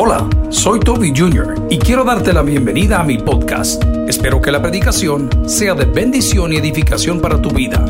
Hola, 0.00 0.30
soy 0.50 0.78
Toby 0.78 1.12
Jr. 1.12 1.66
y 1.70 1.76
quiero 1.76 2.04
darte 2.04 2.32
la 2.32 2.42
bienvenida 2.42 3.00
a 3.00 3.02
mi 3.02 3.18
podcast. 3.18 3.82
Espero 4.06 4.40
que 4.40 4.52
la 4.52 4.62
predicación 4.62 5.28
sea 5.48 5.74
de 5.74 5.86
bendición 5.86 6.52
y 6.52 6.56
edificación 6.56 7.20
para 7.20 7.42
tu 7.42 7.50
vida. 7.50 7.84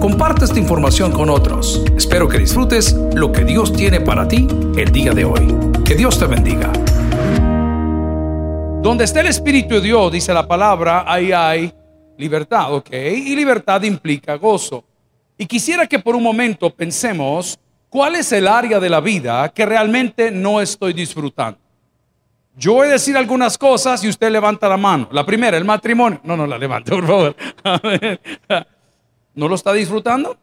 Comparte 0.00 0.46
esta 0.46 0.58
información 0.58 1.12
con 1.12 1.28
otros. 1.28 1.84
Espero 1.94 2.28
que 2.28 2.38
disfrutes 2.38 2.94
lo 3.14 3.30
que 3.30 3.44
Dios 3.44 3.74
tiene 3.74 4.00
para 4.00 4.26
ti 4.26 4.48
el 4.74 4.90
día 4.90 5.12
de 5.12 5.26
hoy. 5.26 5.54
Que 5.84 5.94
Dios 5.94 6.18
te 6.18 6.24
bendiga. 6.24 6.72
Donde 8.80 9.04
está 9.04 9.20
el 9.20 9.26
Espíritu 9.26 9.74
de 9.74 9.80
Dios, 9.82 10.10
dice 10.10 10.32
la 10.32 10.48
palabra, 10.48 11.04
ahí 11.06 11.30
hay 11.30 11.74
libertad, 12.16 12.74
¿ok? 12.74 12.90
Y 12.90 13.36
libertad 13.36 13.82
implica 13.82 14.34
gozo. 14.36 14.82
Y 15.36 15.44
quisiera 15.44 15.86
que 15.86 15.98
por 15.98 16.16
un 16.16 16.22
momento 16.22 16.70
pensemos 16.70 17.60
cuál 17.90 18.14
es 18.14 18.32
el 18.32 18.48
área 18.48 18.80
de 18.80 18.88
la 18.88 19.00
vida 19.00 19.50
que 19.50 19.66
realmente 19.66 20.30
no 20.30 20.60
estoy 20.60 20.94
disfrutando. 20.94 21.58
Yo 22.56 22.74
voy 22.74 22.88
a 22.88 22.92
decir 22.92 23.16
algunas 23.16 23.58
cosas 23.58 24.02
y 24.04 24.08
usted 24.08 24.30
levanta 24.30 24.68
la 24.68 24.76
mano. 24.76 25.08
La 25.12 25.24
primera, 25.26 25.56
el 25.56 25.64
matrimonio. 25.64 26.20
No, 26.24 26.36
no 26.36 26.46
la 26.46 26.58
levante, 26.58 26.90
por 26.90 27.06
favor. 27.06 27.36
¿No 29.34 29.48
lo 29.48 29.54
está 29.54 29.72
disfrutando? 29.72 30.36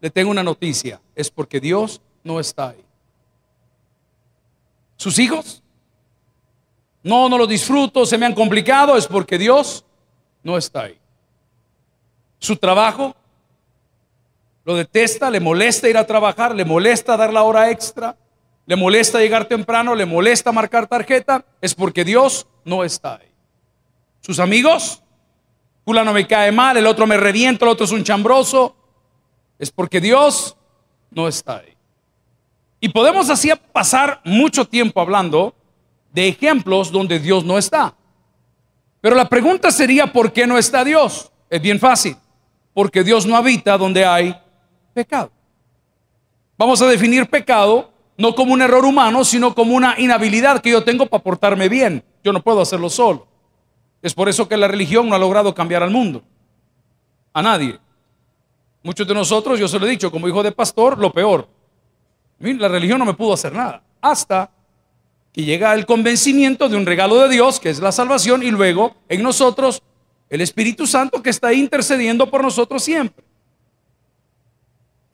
Le 0.00 0.10
tengo 0.10 0.30
una 0.30 0.42
noticia. 0.42 1.00
Es 1.14 1.30
porque 1.30 1.60
Dios 1.60 2.00
no 2.22 2.40
está 2.40 2.70
ahí. 2.70 2.84
¿Sus 4.96 5.18
hijos? 5.18 5.62
No, 7.02 7.28
no 7.28 7.38
lo 7.38 7.46
disfruto, 7.46 8.06
se 8.06 8.18
me 8.18 8.26
han 8.26 8.34
complicado. 8.34 8.96
Es 8.96 9.06
porque 9.06 9.38
Dios 9.38 9.84
no 10.42 10.56
está 10.58 10.84
ahí. 10.84 10.98
¿Su 12.38 12.56
trabajo? 12.56 13.16
Lo 14.64 14.74
detesta, 14.74 15.30
le 15.30 15.40
molesta 15.40 15.88
ir 15.88 15.96
a 15.98 16.06
trabajar, 16.06 16.54
le 16.54 16.64
molesta 16.64 17.16
dar 17.16 17.32
la 17.32 17.42
hora 17.42 17.70
extra, 17.70 18.16
le 18.66 18.76
molesta 18.76 19.18
llegar 19.18 19.44
temprano, 19.44 19.94
le 19.94 20.06
molesta 20.06 20.52
marcar 20.52 20.86
tarjeta, 20.86 21.44
es 21.60 21.74
porque 21.74 22.04
Dios 22.04 22.46
no 22.64 22.82
está 22.82 23.16
ahí. 23.16 23.30
Sus 24.20 24.38
amigos, 24.38 25.02
no 25.86 26.12
me 26.12 26.26
cae 26.26 26.50
mal, 26.50 26.76
el 26.76 26.86
otro 26.86 27.06
me 27.06 27.18
revienta, 27.18 27.66
el 27.66 27.72
otro 27.72 27.84
es 27.84 27.92
un 27.92 28.04
chambroso, 28.04 28.74
es 29.58 29.70
porque 29.70 30.00
Dios 30.00 30.56
no 31.10 31.28
está 31.28 31.58
ahí. 31.58 31.76
Y 32.80 32.88
podemos 32.88 33.28
así 33.30 33.50
pasar 33.72 34.20
mucho 34.24 34.66
tiempo 34.66 35.00
hablando 35.00 35.54
de 36.12 36.28
ejemplos 36.28 36.90
donde 36.90 37.18
Dios 37.18 37.44
no 37.44 37.58
está. 37.58 37.94
Pero 39.00 39.14
la 39.14 39.28
pregunta 39.28 39.70
sería, 39.70 40.10
¿por 40.12 40.32
qué 40.32 40.46
no 40.46 40.56
está 40.56 40.84
Dios? 40.84 41.30
Es 41.50 41.60
bien 41.60 41.78
fácil, 41.78 42.16
porque 42.72 43.04
Dios 43.04 43.26
no 43.26 43.36
habita 43.36 43.76
donde 43.76 44.04
hay 44.06 44.34
pecado. 44.94 45.30
Vamos 46.56 46.80
a 46.80 46.86
definir 46.86 47.28
pecado 47.28 47.90
no 48.16 48.34
como 48.34 48.52
un 48.52 48.62
error 48.62 48.84
humano, 48.84 49.24
sino 49.24 49.54
como 49.54 49.74
una 49.74 49.96
inhabilidad 49.98 50.62
que 50.62 50.70
yo 50.70 50.84
tengo 50.84 51.06
para 51.06 51.22
portarme 51.22 51.68
bien. 51.68 52.04
Yo 52.22 52.32
no 52.32 52.42
puedo 52.42 52.60
hacerlo 52.60 52.88
solo. 52.88 53.26
Es 54.00 54.14
por 54.14 54.28
eso 54.28 54.48
que 54.48 54.56
la 54.56 54.68
religión 54.68 55.08
no 55.08 55.16
ha 55.16 55.18
logrado 55.18 55.54
cambiar 55.54 55.82
al 55.82 55.90
mundo. 55.90 56.22
A 57.32 57.42
nadie. 57.42 57.78
Muchos 58.82 59.06
de 59.08 59.14
nosotros, 59.14 59.58
yo 59.58 59.66
se 59.66 59.78
lo 59.78 59.86
he 59.86 59.90
dicho, 59.90 60.10
como 60.10 60.28
hijo 60.28 60.42
de 60.42 60.52
pastor, 60.52 60.98
lo 60.98 61.12
peor. 61.12 61.48
La 62.38 62.68
religión 62.68 62.98
no 62.98 63.04
me 63.04 63.14
pudo 63.14 63.32
hacer 63.32 63.52
nada. 63.52 63.82
Hasta 64.00 64.50
que 65.32 65.42
llega 65.42 65.74
el 65.74 65.86
convencimiento 65.86 66.68
de 66.68 66.76
un 66.76 66.86
regalo 66.86 67.16
de 67.16 67.28
Dios, 67.30 67.58
que 67.58 67.70
es 67.70 67.80
la 67.80 67.90
salvación, 67.90 68.42
y 68.42 68.50
luego 68.50 68.94
en 69.08 69.22
nosotros 69.22 69.82
el 70.28 70.40
Espíritu 70.40 70.86
Santo 70.86 71.22
que 71.22 71.30
está 71.30 71.52
intercediendo 71.52 72.30
por 72.30 72.42
nosotros 72.42 72.84
siempre. 72.84 73.24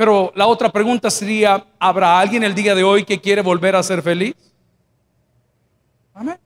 Pero 0.00 0.32
la 0.34 0.46
otra 0.46 0.72
pregunta 0.72 1.10
sería, 1.10 1.62
¿habrá 1.78 2.18
alguien 2.18 2.42
el 2.42 2.54
día 2.54 2.74
de 2.74 2.82
hoy 2.82 3.04
que 3.04 3.20
quiere 3.20 3.42
volver 3.42 3.76
a 3.76 3.82
ser 3.82 4.00
feliz? 4.00 4.34
Amén. 6.14 6.38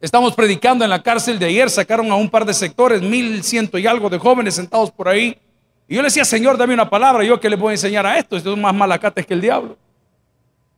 Estamos 0.00 0.34
predicando 0.34 0.82
en 0.82 0.90
la 0.90 1.04
cárcel 1.04 1.38
de 1.38 1.46
ayer, 1.46 1.70
sacaron 1.70 2.10
a 2.10 2.16
un 2.16 2.28
par 2.28 2.44
de 2.44 2.52
sectores, 2.52 3.00
mil 3.00 3.44
ciento 3.44 3.78
y 3.78 3.86
algo 3.86 4.10
de 4.10 4.18
jóvenes 4.18 4.56
sentados 4.56 4.90
por 4.90 5.08
ahí. 5.08 5.38
Y 5.86 5.94
yo 5.94 6.02
le 6.02 6.06
decía, 6.06 6.24
Señor, 6.24 6.58
dame 6.58 6.74
una 6.74 6.90
palabra, 6.90 7.22
yo 7.22 7.38
que 7.38 7.48
les 7.48 7.60
voy 7.60 7.70
a 7.70 7.74
enseñar 7.74 8.04
a 8.04 8.18
esto, 8.18 8.36
esto 8.36 8.54
es 8.54 8.58
más 8.58 8.74
malacates 8.74 9.24
que 9.24 9.34
el 9.34 9.40
diablo. 9.40 9.78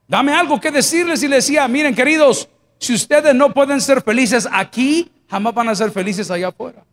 Dame 0.07 0.33
algo 0.33 0.61
que 0.61 0.69
decirles 0.69 1.23
y 1.23 1.27
le 1.27 1.37
decía, 1.37 1.67
miren 1.67 1.95
queridos, 1.95 2.47
si 2.77 2.93
ustedes 2.93 3.33
no 3.33 3.51
pueden 3.51 3.81
ser 3.81 4.03
felices 4.03 4.47
aquí, 4.51 5.11
jamás 5.27 5.55
van 5.55 5.69
a 5.69 5.73
ser 5.73 5.89
felices 5.89 6.29
allá 6.29 6.49
afuera. 6.49 6.83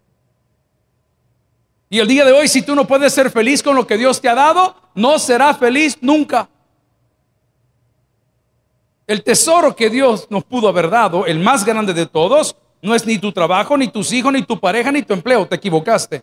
Y 1.92 1.98
el 1.98 2.06
día 2.06 2.24
de 2.24 2.30
hoy, 2.30 2.46
si 2.46 2.62
tú 2.62 2.76
no 2.76 2.86
puedes 2.86 3.12
ser 3.12 3.32
feliz 3.32 3.64
con 3.64 3.74
lo 3.74 3.84
que 3.84 3.98
Dios 3.98 4.20
te 4.20 4.28
ha 4.28 4.34
dado, 4.36 4.76
no 4.94 5.18
serás 5.18 5.58
feliz 5.58 5.98
nunca. 6.00 6.48
El 9.08 9.24
tesoro 9.24 9.74
que 9.74 9.90
Dios 9.90 10.28
nos 10.30 10.44
pudo 10.44 10.68
haber 10.68 10.88
dado, 10.88 11.26
el 11.26 11.40
más 11.40 11.64
grande 11.64 11.92
de 11.92 12.06
todos, 12.06 12.54
no 12.80 12.94
es 12.94 13.04
ni 13.04 13.18
tu 13.18 13.32
trabajo, 13.32 13.76
ni 13.76 13.88
tus 13.88 14.12
hijos, 14.12 14.32
ni 14.32 14.44
tu 14.44 14.60
pareja, 14.60 14.92
ni 14.92 15.02
tu 15.02 15.12
empleo. 15.12 15.48
Te 15.48 15.56
equivocaste. 15.56 16.22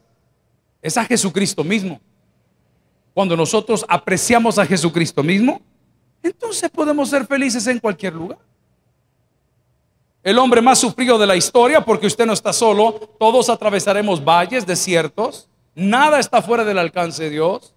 Es 0.81 0.95
a 0.95 1.03
Jesucristo 1.03 1.66
mismo. 1.66 1.99
Cuando 3.13 3.35
nosotros 3.35 3.85
apreciamos 3.89 4.57
a 4.57 4.66
Jesucristo 4.66 5.22
mismo, 5.22 5.59
entonces 6.23 6.69
podemos 6.69 7.09
ser 7.09 7.28
felices 7.28 7.67
en 7.67 7.79
cualquier 7.79 8.13
lugar. 8.13 8.38
El 10.23 10.39
hombre 10.39 10.61
más 10.61 10.79
sufrido 10.79 11.17
de 11.17 11.28
la 11.28 11.35
historia, 11.35 11.81
porque 11.84 12.07
usted 12.07 12.25
no 12.25 12.31
está 12.31 12.53
solo, 12.53 12.94
todos 13.19 13.49
atravesaremos 13.49 14.23
valles, 14.23 14.66
desiertos, 14.66 15.49
Nada 15.77 16.19
está 16.19 16.41
fuera 16.41 16.65
del 16.65 16.79
alcance 16.79 17.25
de 17.25 17.29
Dios. 17.29 17.71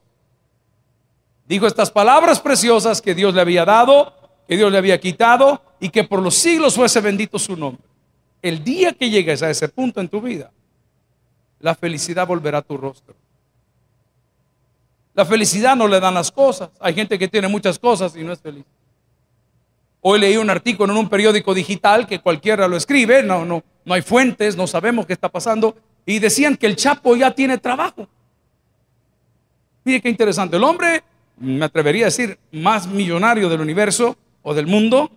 Dijo 1.46 1.66
estas 1.66 1.90
palabras 1.90 2.40
preciosas 2.40 3.02
que 3.02 3.14
Dios 3.14 3.34
le 3.34 3.42
había 3.42 3.66
dado, 3.66 4.14
que 4.48 4.56
Dios 4.56 4.72
le 4.72 4.78
había 4.78 4.98
quitado 4.98 5.60
y 5.80 5.90
que 5.90 6.04
por 6.04 6.22
los 6.22 6.34
siglos 6.34 6.76
fuese 6.76 7.02
bendito 7.02 7.38
su 7.38 7.56
nombre. 7.56 7.84
El 8.40 8.64
día 8.64 8.94
que 8.94 9.10
llegues 9.10 9.42
a 9.42 9.50
ese 9.50 9.68
punto 9.68 10.00
en 10.00 10.08
tu 10.08 10.22
vida, 10.22 10.50
la 11.58 11.74
felicidad 11.74 12.26
volverá 12.26 12.58
a 12.58 12.62
tu 12.62 12.78
rostro. 12.78 13.14
La 15.12 15.26
felicidad 15.26 15.76
no 15.76 15.86
le 15.86 16.00
dan 16.00 16.14
las 16.14 16.32
cosas. 16.32 16.70
Hay 16.80 16.94
gente 16.94 17.18
que 17.18 17.28
tiene 17.28 17.48
muchas 17.48 17.78
cosas 17.78 18.16
y 18.16 18.24
no 18.24 18.32
es 18.32 18.40
feliz. 18.40 18.64
Hoy 20.00 20.20
leí 20.20 20.38
un 20.38 20.48
artículo 20.48 20.90
en 20.94 20.98
un 20.98 21.10
periódico 21.10 21.52
digital 21.52 22.06
que 22.06 22.20
cualquiera 22.20 22.66
lo 22.66 22.78
escribe, 22.78 23.22
no, 23.22 23.44
no, 23.44 23.62
no 23.84 23.92
hay 23.92 24.00
fuentes, 24.00 24.56
no 24.56 24.66
sabemos 24.66 25.04
qué 25.04 25.12
está 25.12 25.28
pasando, 25.28 25.76
y 26.06 26.18
decían 26.18 26.56
que 26.56 26.66
el 26.66 26.76
Chapo 26.76 27.16
ya 27.16 27.30
tiene 27.30 27.58
trabajo. 27.58 28.08
Mire 29.84 30.00
qué 30.00 30.08
interesante. 30.08 30.56
El 30.56 30.64
hombre, 30.64 31.02
me 31.38 31.64
atrevería 31.64 32.04
a 32.04 32.06
decir, 32.06 32.38
más 32.52 32.86
millonario 32.86 33.48
del 33.48 33.60
universo 33.60 34.16
o 34.42 34.54
del 34.54 34.66
mundo, 34.66 35.10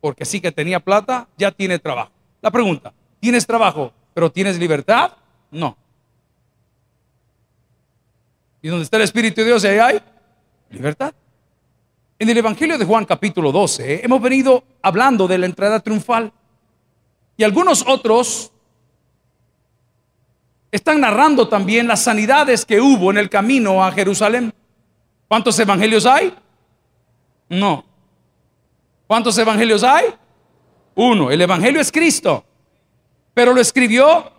porque 0.00 0.24
sí 0.24 0.40
que 0.40 0.52
tenía 0.52 0.80
plata, 0.80 1.28
ya 1.36 1.52
tiene 1.52 1.78
trabajo. 1.78 2.10
La 2.40 2.50
pregunta, 2.50 2.92
¿tienes 3.20 3.46
trabajo, 3.46 3.92
pero 4.14 4.30
tienes 4.30 4.58
libertad? 4.58 5.12
No. 5.50 5.76
¿Y 8.60 8.68
donde 8.68 8.84
está 8.84 8.96
el 8.96 9.04
Espíritu 9.04 9.40
de 9.40 9.48
Dios, 9.48 9.64
ahí 9.64 9.78
hay 9.78 10.00
libertad? 10.70 11.14
En 12.18 12.28
el 12.28 12.38
Evangelio 12.38 12.78
de 12.78 12.84
Juan 12.84 13.04
capítulo 13.04 13.50
12 13.50 14.04
hemos 14.04 14.22
venido 14.22 14.62
hablando 14.80 15.26
de 15.26 15.38
la 15.38 15.46
entrada 15.46 15.80
triunfal. 15.80 16.32
Y 17.36 17.42
algunos 17.42 17.84
otros 17.84 18.52
están 20.72 21.02
narrando 21.02 21.48
también 21.48 21.86
las 21.86 22.02
sanidades 22.02 22.64
que 22.64 22.80
hubo 22.80 23.10
en 23.10 23.18
el 23.18 23.28
camino 23.28 23.84
a 23.84 23.92
Jerusalén. 23.92 24.52
¿Cuántos 25.28 25.58
evangelios 25.58 26.06
hay? 26.06 26.34
No. 27.50 27.84
¿Cuántos 29.06 29.36
evangelios 29.36 29.84
hay? 29.84 30.06
Uno. 30.94 31.30
El 31.30 31.42
evangelio 31.42 31.78
es 31.78 31.92
Cristo. 31.92 32.44
Pero 33.34 33.52
lo 33.52 33.60
escribió 33.60 34.32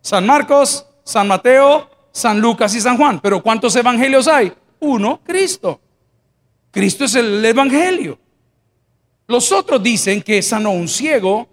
San 0.00 0.26
Marcos, 0.26 0.86
San 1.04 1.28
Mateo, 1.28 1.90
San 2.10 2.40
Lucas 2.40 2.74
y 2.74 2.80
San 2.80 2.96
Juan. 2.96 3.20
Pero 3.20 3.42
¿cuántos 3.42 3.76
evangelios 3.76 4.26
hay? 4.26 4.52
Uno, 4.80 5.20
Cristo. 5.22 5.80
Cristo 6.70 7.04
es 7.04 7.14
el 7.14 7.44
evangelio. 7.44 8.18
Los 9.26 9.52
otros 9.52 9.82
dicen 9.82 10.22
que 10.22 10.40
sanó 10.40 10.70
un 10.70 10.88
ciego, 10.88 11.46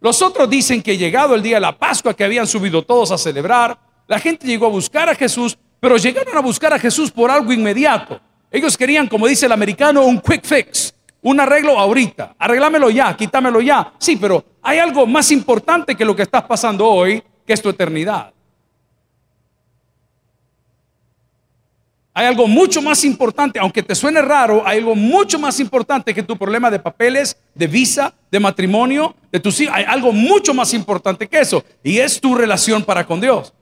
los 0.00 0.22
otros 0.22 0.48
dicen 0.48 0.82
que 0.82 0.96
llegado 0.96 1.34
el 1.34 1.42
día 1.42 1.56
de 1.56 1.60
la 1.60 1.76
Pascua, 1.76 2.14
que 2.14 2.24
habían 2.24 2.46
subido 2.46 2.82
todos 2.82 3.10
a 3.12 3.18
celebrar, 3.18 3.78
la 4.06 4.18
gente 4.18 4.46
llegó 4.46 4.66
a 4.66 4.70
buscar 4.70 5.08
a 5.10 5.14
Jesús, 5.14 5.58
pero 5.78 5.96
llegaron 5.98 6.36
a 6.36 6.40
buscar 6.40 6.72
a 6.72 6.78
Jesús 6.78 7.10
por 7.10 7.30
algo 7.30 7.52
inmediato. 7.52 8.20
Ellos 8.50 8.76
querían, 8.76 9.06
como 9.06 9.26
dice 9.26 9.46
el 9.46 9.52
americano, 9.52 10.04
un 10.04 10.20
quick 10.20 10.44
fix, 10.44 10.94
un 11.22 11.38
arreglo 11.38 11.78
ahorita. 11.78 12.34
Arreglámelo 12.38 12.88
ya, 12.90 13.14
quítamelo 13.14 13.60
ya. 13.60 13.92
Sí, 13.98 14.16
pero 14.16 14.42
hay 14.62 14.78
algo 14.78 15.06
más 15.06 15.30
importante 15.30 15.94
que 15.94 16.04
lo 16.04 16.16
que 16.16 16.22
estás 16.22 16.44
pasando 16.44 16.86
hoy, 16.86 17.22
que 17.46 17.52
es 17.52 17.60
tu 17.60 17.68
eternidad. 17.68 18.32
Hay 22.12 22.26
algo 22.26 22.48
mucho 22.48 22.82
más 22.82 23.04
importante, 23.04 23.58
aunque 23.60 23.82
te 23.82 23.94
suene 23.94 24.20
raro, 24.20 24.66
hay 24.66 24.78
algo 24.78 24.96
mucho 24.96 25.38
más 25.38 25.60
importante 25.60 26.12
que 26.12 26.22
tu 26.22 26.36
problema 26.36 26.70
de 26.70 26.80
papeles, 26.80 27.36
de 27.54 27.66
visa, 27.68 28.12
de 28.30 28.40
matrimonio, 28.40 29.14
de 29.30 29.38
tus 29.38 29.60
hijos. 29.60 29.74
Hay 29.76 29.84
algo 29.84 30.12
mucho 30.12 30.52
más 30.52 30.74
importante 30.74 31.28
que 31.28 31.38
eso. 31.38 31.64
Y 31.84 31.98
es 31.98 32.20
tu 32.20 32.34
relación 32.34 32.84
para 32.84 33.06
con 33.06 33.20
Dios. 33.20 33.52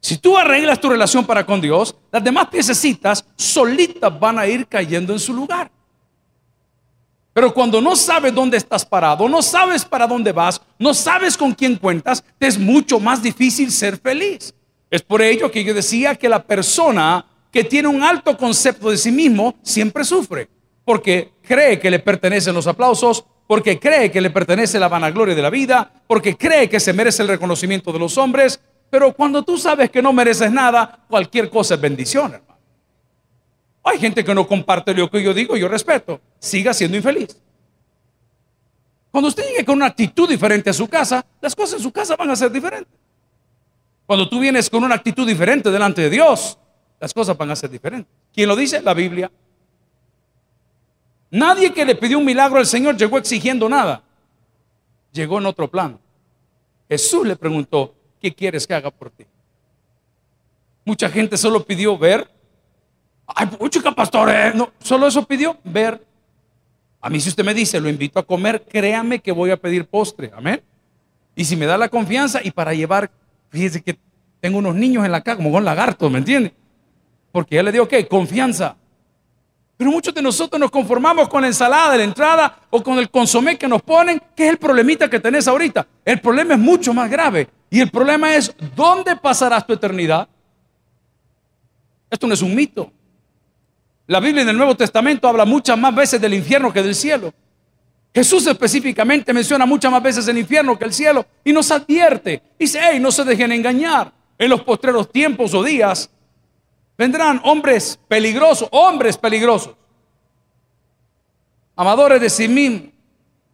Si 0.00 0.18
tú 0.18 0.36
arreglas 0.36 0.80
tu 0.80 0.88
relación 0.88 1.24
para 1.26 1.44
con 1.44 1.60
Dios, 1.60 1.96
las 2.12 2.22
demás 2.22 2.46
piececitas 2.48 3.24
solitas 3.34 4.16
van 4.20 4.38
a 4.38 4.46
ir 4.46 4.68
cayendo 4.68 5.12
en 5.12 5.18
su 5.18 5.32
lugar. 5.32 5.68
Pero 7.32 7.52
cuando 7.52 7.80
no 7.80 7.96
sabes 7.96 8.32
dónde 8.32 8.56
estás 8.56 8.86
parado, 8.86 9.28
no 9.28 9.42
sabes 9.42 9.84
para 9.84 10.06
dónde 10.06 10.30
vas, 10.32 10.62
no 10.78 10.94
sabes 10.94 11.36
con 11.36 11.52
quién 11.52 11.76
cuentas, 11.76 12.24
te 12.38 12.46
es 12.46 12.58
mucho 12.58 13.00
más 13.00 13.20
difícil 13.20 13.72
ser 13.72 13.98
feliz. 13.98 14.54
Es 14.88 15.02
por 15.02 15.20
ello 15.20 15.50
que 15.50 15.64
yo 15.64 15.74
decía 15.74 16.14
que 16.14 16.28
la 16.28 16.42
persona 16.42 17.26
que 17.56 17.64
tiene 17.64 17.88
un 17.88 18.02
alto 18.02 18.36
concepto 18.36 18.90
de 18.90 18.98
sí 18.98 19.10
mismo 19.10 19.54
siempre 19.62 20.04
sufre, 20.04 20.46
porque 20.84 21.32
cree 21.40 21.80
que 21.80 21.90
le 21.90 22.00
pertenecen 22.00 22.54
los 22.54 22.66
aplausos, 22.66 23.24
porque 23.46 23.80
cree 23.80 24.10
que 24.10 24.20
le 24.20 24.28
pertenece 24.28 24.78
la 24.78 24.88
vanagloria 24.88 25.34
de 25.34 25.40
la 25.40 25.48
vida, 25.48 25.90
porque 26.06 26.36
cree 26.36 26.68
que 26.68 26.78
se 26.78 26.92
merece 26.92 27.22
el 27.22 27.28
reconocimiento 27.28 27.94
de 27.94 27.98
los 27.98 28.18
hombres, 28.18 28.60
pero 28.90 29.14
cuando 29.14 29.42
tú 29.42 29.56
sabes 29.56 29.90
que 29.90 30.02
no 30.02 30.12
mereces 30.12 30.52
nada, 30.52 31.06
cualquier 31.08 31.48
cosa 31.48 31.76
es 31.76 31.80
bendición, 31.80 32.34
hermano. 32.34 32.60
Hay 33.84 33.98
gente 33.98 34.22
que 34.22 34.34
no 34.34 34.46
comparte 34.46 34.92
lo 34.92 35.08
que 35.10 35.22
yo 35.22 35.32
digo, 35.32 35.56
yo 35.56 35.66
respeto, 35.66 36.20
siga 36.38 36.74
siendo 36.74 36.98
infeliz. 36.98 37.40
Cuando 39.10 39.28
usted 39.28 39.44
llegue 39.48 39.64
con 39.64 39.76
una 39.76 39.86
actitud 39.86 40.28
diferente 40.28 40.68
a 40.68 40.74
su 40.74 40.86
casa, 40.88 41.24
las 41.40 41.56
cosas 41.56 41.78
en 41.78 41.84
su 41.84 41.90
casa 41.90 42.16
van 42.16 42.28
a 42.28 42.36
ser 42.36 42.52
diferentes. 42.52 42.92
Cuando 44.04 44.28
tú 44.28 44.40
vienes 44.40 44.68
con 44.68 44.84
una 44.84 44.94
actitud 44.94 45.26
diferente 45.26 45.70
delante 45.70 46.02
de 46.02 46.10
Dios, 46.10 46.58
las 46.98 47.12
cosas 47.12 47.36
van 47.36 47.50
a 47.50 47.56
ser 47.56 47.70
diferentes. 47.70 48.12
¿Quién 48.32 48.48
lo 48.48 48.56
dice? 48.56 48.80
La 48.80 48.94
Biblia. 48.94 49.30
Nadie 51.30 51.72
que 51.72 51.84
le 51.84 51.94
pidió 51.94 52.18
un 52.18 52.24
milagro 52.24 52.58
al 52.58 52.66
Señor 52.66 52.96
llegó 52.96 53.18
exigiendo 53.18 53.68
nada. 53.68 54.02
Llegó 55.12 55.38
en 55.38 55.46
otro 55.46 55.68
plano. 55.68 55.98
Jesús 56.88 57.26
le 57.26 57.36
preguntó, 57.36 57.94
¿qué 58.20 58.32
quieres 58.34 58.66
que 58.66 58.74
haga 58.74 58.90
por 58.90 59.10
ti? 59.10 59.24
Mucha 60.84 61.08
gente 61.08 61.36
solo 61.36 61.64
pidió 61.64 61.98
ver. 61.98 62.30
Ay, 63.26 63.48
chica 63.68 63.90
pastor, 63.90 64.30
eh, 64.30 64.52
no, 64.54 64.70
solo 64.78 65.08
eso 65.08 65.26
pidió, 65.26 65.58
ver. 65.64 66.04
A 67.00 67.10
mí 67.10 67.20
si 67.20 67.28
usted 67.28 67.44
me 67.44 67.54
dice, 67.54 67.80
lo 67.80 67.88
invito 67.88 68.20
a 68.20 68.22
comer, 68.22 68.64
créame 68.64 69.18
que 69.18 69.32
voy 69.32 69.50
a 69.50 69.56
pedir 69.56 69.86
postre. 69.86 70.30
Amén. 70.34 70.62
Y 71.34 71.44
si 71.44 71.56
me 71.56 71.66
da 71.66 71.76
la 71.76 71.88
confianza 71.88 72.40
y 72.42 72.52
para 72.52 72.72
llevar 72.72 73.10
Fíjese 73.50 73.82
que 73.82 73.98
tengo 74.40 74.58
unos 74.58 74.74
niños 74.74 75.04
en 75.04 75.12
la 75.12 75.22
casa, 75.22 75.36
como 75.36 75.52
con 75.52 75.64
lagartos, 75.64 76.10
¿me 76.10 76.18
entiende? 76.18 76.52
Porque 77.36 77.56
ya 77.56 77.62
le 77.62 77.70
digo, 77.70 77.86
¿qué? 77.86 78.08
Confianza. 78.08 78.74
Pero 79.76 79.90
muchos 79.90 80.14
de 80.14 80.22
nosotros 80.22 80.58
nos 80.58 80.70
conformamos 80.70 81.28
con 81.28 81.42
la 81.42 81.48
ensalada 81.48 81.92
de 81.92 81.98
la 81.98 82.04
entrada 82.04 82.60
o 82.70 82.82
con 82.82 82.96
el 82.98 83.10
consomé 83.10 83.58
que 83.58 83.68
nos 83.68 83.82
ponen, 83.82 84.22
que 84.34 84.46
es 84.46 84.52
el 84.52 84.56
problemita 84.56 85.10
que 85.10 85.20
tenés 85.20 85.46
ahorita. 85.46 85.86
El 86.02 86.18
problema 86.22 86.54
es 86.54 86.60
mucho 86.60 86.94
más 86.94 87.10
grave. 87.10 87.46
Y 87.68 87.82
el 87.82 87.90
problema 87.90 88.34
es, 88.34 88.56
¿dónde 88.74 89.16
pasarás 89.16 89.66
tu 89.66 89.74
eternidad? 89.74 90.26
Esto 92.08 92.26
no 92.26 92.32
es 92.32 92.40
un 92.40 92.54
mito. 92.54 92.90
La 94.06 94.18
Biblia 94.18 94.40
en 94.40 94.48
el 94.48 94.56
Nuevo 94.56 94.74
Testamento 94.74 95.28
habla 95.28 95.44
muchas 95.44 95.76
más 95.76 95.94
veces 95.94 96.18
del 96.18 96.32
infierno 96.32 96.72
que 96.72 96.82
del 96.82 96.94
cielo. 96.94 97.34
Jesús 98.14 98.46
específicamente 98.46 99.34
menciona 99.34 99.66
muchas 99.66 99.92
más 99.92 100.02
veces 100.02 100.26
el 100.26 100.38
infierno 100.38 100.78
que 100.78 100.86
el 100.86 100.94
cielo 100.94 101.26
y 101.44 101.52
nos 101.52 101.70
advierte. 101.70 102.42
Dice, 102.58 102.80
hey, 102.82 102.98
no 102.98 103.12
se 103.12 103.24
dejen 103.24 103.52
engañar. 103.52 104.10
En 104.38 104.48
los 104.48 104.62
postreros 104.62 105.12
tiempos 105.12 105.52
o 105.52 105.62
días 105.62 106.10
vendrán 106.96 107.40
hombres 107.44 107.98
peligrosos, 108.08 108.68
hombres 108.72 109.16
peligrosos, 109.18 109.74
amadores 111.74 112.20
de 112.20 112.30
sí 112.30 112.92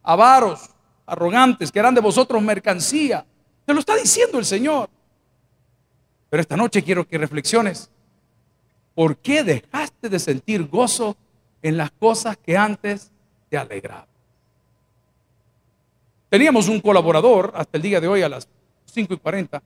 avaros, 0.03 0.71
arrogantes, 1.07 1.71
que 1.71 1.81
harán 1.81 1.95
de 1.95 2.01
vosotros 2.01 2.43
mercancía. 2.43 3.25
Te 3.65 3.75
lo 3.75 3.81
está 3.81 3.95
diciendo 3.97 4.39
el 4.39 4.45
Señor. 4.45 4.89
Pero 6.31 6.41
esta 6.41 6.57
noche 6.57 6.83
quiero 6.83 7.07
que 7.07 7.19
reflexiones. 7.19 7.91
¿Por 8.95 9.17
qué 9.17 9.43
dejaste 9.43 10.09
de 10.09 10.19
sentir 10.19 10.67
gozo 10.67 11.17
en 11.63 11.77
las 11.77 11.91
cosas 11.91 12.37
que 12.37 12.57
antes 12.57 13.11
te 13.49 13.57
alegraban? 13.57 14.07
Teníamos 16.29 16.69
un 16.69 16.81
colaborador 16.81 17.53
hasta 17.55 17.77
el 17.77 17.83
día 17.83 18.01
de 18.01 18.09
hoy 18.09 18.23
a 18.23 18.29
las 18.29 18.49
5 18.87 19.15
y 19.15 19.17
40. 19.19 19.63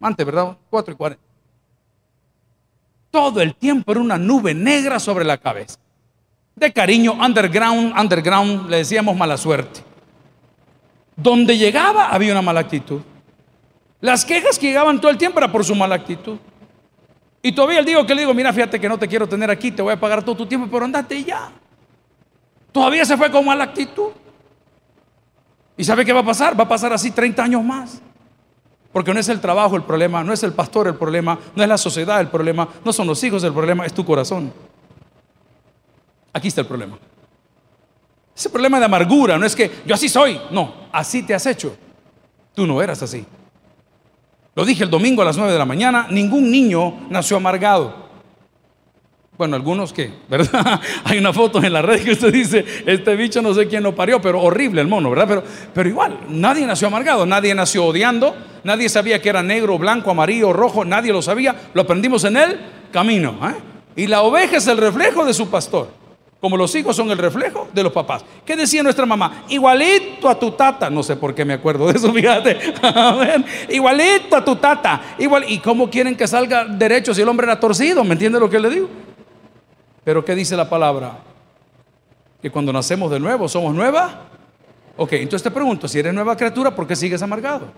Antes, 0.00 0.26
¿verdad? 0.26 0.56
4 0.70 0.94
y 0.94 0.96
40. 0.96 1.25
Todo 3.10 3.40
el 3.40 3.54
tiempo 3.54 3.92
era 3.92 4.00
una 4.00 4.18
nube 4.18 4.54
negra 4.54 4.98
sobre 4.98 5.24
la 5.24 5.38
cabeza. 5.38 5.78
De 6.54 6.72
cariño, 6.72 7.12
underground, 7.12 7.98
underground, 7.98 8.70
le 8.70 8.78
decíamos 8.78 9.16
mala 9.16 9.36
suerte. 9.36 9.80
Donde 11.16 11.56
llegaba 11.56 12.08
había 12.08 12.32
una 12.32 12.42
mala 12.42 12.60
actitud. 12.60 13.00
Las 14.00 14.24
quejas 14.24 14.58
que 14.58 14.68
llegaban 14.68 15.00
todo 15.00 15.10
el 15.10 15.18
tiempo 15.18 15.38
era 15.38 15.50
por 15.50 15.64
su 15.64 15.74
mala 15.74 15.94
actitud. 15.94 16.38
Y 17.42 17.52
todavía 17.52 17.78
el 17.78 17.84
digo 17.84 18.04
que 18.04 18.14
le 18.14 18.22
digo, 18.22 18.34
mira, 18.34 18.52
fíjate 18.52 18.80
que 18.80 18.88
no 18.88 18.98
te 18.98 19.06
quiero 19.06 19.28
tener 19.28 19.50
aquí, 19.50 19.70
te 19.70 19.80
voy 19.80 19.92
a 19.92 20.00
pagar 20.00 20.22
todo 20.22 20.36
tu 20.36 20.46
tiempo, 20.46 20.68
pero 20.70 20.84
andate 20.84 21.22
ya. 21.22 21.50
Todavía 22.72 23.04
se 23.04 23.16
fue 23.16 23.30
con 23.30 23.44
mala 23.44 23.64
actitud. 23.64 24.10
¿Y 25.76 25.84
sabe 25.84 26.04
qué 26.04 26.12
va 26.12 26.20
a 26.20 26.24
pasar? 26.24 26.58
Va 26.58 26.64
a 26.64 26.68
pasar 26.68 26.92
así 26.92 27.10
30 27.10 27.42
años 27.42 27.62
más. 27.62 28.02
Porque 28.96 29.12
no 29.12 29.20
es 29.20 29.28
el 29.28 29.42
trabajo 29.42 29.76
el 29.76 29.82
problema, 29.82 30.24
no 30.24 30.32
es 30.32 30.42
el 30.42 30.54
pastor 30.54 30.86
el 30.86 30.94
problema, 30.94 31.38
no 31.54 31.62
es 31.62 31.68
la 31.68 31.76
sociedad 31.76 32.18
el 32.18 32.28
problema, 32.28 32.66
no 32.82 32.94
son 32.94 33.06
los 33.06 33.22
hijos 33.22 33.44
el 33.44 33.52
problema, 33.52 33.84
es 33.84 33.92
tu 33.92 34.06
corazón. 34.06 34.50
Aquí 36.32 36.48
está 36.48 36.62
el 36.62 36.66
problema. 36.66 36.96
Ese 38.34 38.48
problema 38.48 38.78
de 38.78 38.86
amargura, 38.86 39.36
no 39.36 39.44
es 39.44 39.54
que 39.54 39.70
yo 39.84 39.94
así 39.94 40.08
soy, 40.08 40.40
no, 40.50 40.88
así 40.92 41.22
te 41.22 41.34
has 41.34 41.44
hecho. 41.44 41.76
Tú 42.54 42.66
no 42.66 42.80
eras 42.80 43.02
así. 43.02 43.26
Lo 44.54 44.64
dije 44.64 44.84
el 44.84 44.88
domingo 44.88 45.20
a 45.20 45.26
las 45.26 45.36
9 45.36 45.52
de 45.52 45.58
la 45.58 45.66
mañana, 45.66 46.06
ningún 46.10 46.50
niño 46.50 47.06
nació 47.10 47.36
amargado. 47.36 48.05
Bueno, 49.38 49.54
algunos 49.56 49.92
que, 49.92 50.10
¿verdad? 50.30 50.80
Hay 51.04 51.18
una 51.18 51.32
foto 51.32 51.62
en 51.62 51.72
la 51.72 51.82
red 51.82 52.02
que 52.02 52.12
usted 52.12 52.32
dice, 52.32 52.64
este 52.86 53.14
bicho 53.16 53.42
no 53.42 53.52
sé 53.52 53.66
quién 53.66 53.82
lo 53.82 53.94
parió, 53.94 54.20
pero 54.20 54.40
horrible 54.40 54.80
el 54.80 54.88
mono, 54.88 55.10
¿verdad? 55.10 55.26
Pero, 55.28 55.42
pero 55.74 55.88
igual, 55.88 56.20
nadie 56.30 56.66
nació 56.66 56.88
amargado, 56.88 57.26
nadie 57.26 57.54
nació 57.54 57.84
odiando, 57.84 58.34
nadie 58.64 58.88
sabía 58.88 59.20
que 59.20 59.28
era 59.28 59.42
negro, 59.42 59.78
blanco, 59.78 60.10
amarillo, 60.10 60.54
rojo, 60.54 60.86
nadie 60.86 61.12
lo 61.12 61.20
sabía, 61.20 61.54
lo 61.74 61.82
aprendimos 61.82 62.24
en 62.24 62.38
el 62.38 62.60
camino. 62.90 63.38
¿eh? 63.42 63.54
Y 63.94 64.06
la 64.06 64.22
oveja 64.22 64.56
es 64.56 64.66
el 64.68 64.78
reflejo 64.78 65.26
de 65.26 65.34
su 65.34 65.50
pastor, 65.50 65.90
como 66.40 66.56
los 66.56 66.74
hijos 66.74 66.96
son 66.96 67.10
el 67.10 67.18
reflejo 67.18 67.68
de 67.74 67.82
los 67.82 67.92
papás. 67.92 68.24
¿Qué 68.42 68.56
decía 68.56 68.82
nuestra 68.82 69.04
mamá? 69.04 69.44
Igualito 69.50 70.30
a 70.30 70.38
tu 70.38 70.52
tata, 70.52 70.88
no 70.88 71.02
sé 71.02 71.14
por 71.14 71.34
qué 71.34 71.44
me 71.44 71.52
acuerdo 71.52 71.88
de 71.88 71.98
eso, 71.98 72.10
fíjate, 72.14 72.58
igualito 73.68 74.34
a 74.34 74.42
tu 74.42 74.56
tata, 74.56 75.14
igual, 75.18 75.44
¿y 75.46 75.58
cómo 75.58 75.90
quieren 75.90 76.16
que 76.16 76.26
salga 76.26 76.64
derecho 76.64 77.12
si 77.12 77.20
el 77.20 77.28
hombre 77.28 77.44
era 77.44 77.60
torcido? 77.60 78.02
¿Me 78.02 78.14
entiende 78.14 78.40
lo 78.40 78.48
que 78.48 78.58
le 78.58 78.70
digo? 78.70 78.88
Pero 80.06 80.24
¿qué 80.24 80.36
dice 80.36 80.56
la 80.56 80.70
palabra? 80.70 81.18
Que 82.40 82.48
cuando 82.48 82.72
nacemos 82.72 83.10
de 83.10 83.18
nuevo 83.18 83.48
somos 83.48 83.74
nueva. 83.74 84.28
Ok, 84.96 85.14
entonces 85.14 85.42
te 85.42 85.50
pregunto, 85.50 85.88
si 85.88 85.98
eres 85.98 86.14
nueva 86.14 86.36
criatura, 86.36 86.72
¿por 86.72 86.86
qué 86.86 86.94
sigues 86.94 87.20
amargado? 87.22 87.72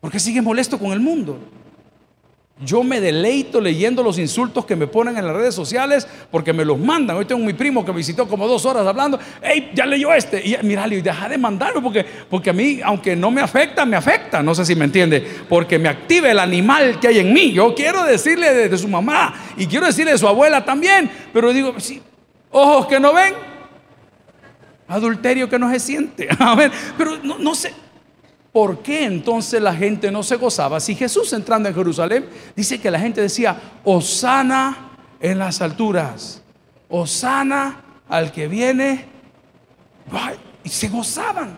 ¿Por 0.00 0.10
qué 0.10 0.18
sigues 0.18 0.42
molesto 0.42 0.80
con 0.80 0.90
el 0.90 0.98
mundo? 0.98 1.38
Yo 2.60 2.82
me 2.82 3.00
deleito 3.00 3.60
leyendo 3.60 4.02
los 4.02 4.18
insultos 4.18 4.64
que 4.64 4.74
me 4.74 4.88
ponen 4.88 5.16
en 5.16 5.24
las 5.24 5.36
redes 5.36 5.54
sociales 5.54 6.08
porque 6.28 6.52
me 6.52 6.64
los 6.64 6.76
mandan. 6.76 7.16
Hoy 7.16 7.24
tengo 7.24 7.44
mi 7.44 7.52
primo 7.52 7.84
que 7.84 7.92
me 7.92 7.98
visitó 7.98 8.26
como 8.26 8.48
dos 8.48 8.64
horas 8.64 8.84
hablando. 8.84 9.18
¡Ey, 9.40 9.70
ya 9.74 9.86
leyó 9.86 10.12
este! 10.12 10.44
Y 10.44 10.56
mira, 10.64 10.88
deja 10.88 11.28
de 11.28 11.38
mandarlo 11.38 11.80
porque, 11.80 12.04
porque 12.28 12.50
a 12.50 12.52
mí, 12.52 12.80
aunque 12.84 13.14
no 13.14 13.30
me 13.30 13.40
afecta, 13.40 13.86
me 13.86 13.96
afecta. 13.96 14.42
No 14.42 14.56
sé 14.56 14.64
si 14.64 14.74
me 14.74 14.86
entiende. 14.86 15.24
Porque 15.48 15.78
me 15.78 15.88
activa 15.88 16.30
el 16.30 16.40
animal 16.40 16.98
que 16.98 17.06
hay 17.06 17.20
en 17.20 17.32
mí. 17.32 17.52
Yo 17.52 17.74
quiero 17.76 18.02
decirle 18.02 18.52
de, 18.68 18.78
su 18.78 18.88
mamá 18.88 19.34
y 19.56 19.66
quiero 19.66 19.86
decirle 19.86 20.10
de 20.10 20.18
su 20.18 20.26
abuela 20.26 20.64
también. 20.64 21.08
Pero 21.32 21.52
digo, 21.52 21.78
sí, 21.78 22.02
ojos 22.50 22.88
que 22.88 22.98
no 22.98 23.12
ven, 23.12 23.34
adulterio 24.88 25.48
que 25.48 25.60
no 25.60 25.70
se 25.70 25.78
siente. 25.78 26.28
A 26.40 26.56
ver, 26.56 26.72
pero 26.96 27.18
no 27.22 27.54
sé. 27.54 27.72
¿Por 28.58 28.80
qué 28.80 29.04
entonces 29.04 29.62
la 29.62 29.72
gente 29.72 30.10
no 30.10 30.24
se 30.24 30.34
gozaba? 30.34 30.80
Si 30.80 30.96
Jesús 30.96 31.32
entrando 31.32 31.68
en 31.68 31.76
Jerusalén 31.76 32.26
dice 32.56 32.80
que 32.80 32.90
la 32.90 32.98
gente 32.98 33.20
decía, 33.20 33.56
Osana 33.84 34.96
en 35.20 35.38
las 35.38 35.62
alturas, 35.62 36.42
Osana 36.88 37.84
al 38.08 38.32
que 38.32 38.48
viene, 38.48 39.04
y 40.64 40.68
se 40.68 40.88
gozaban. 40.88 41.56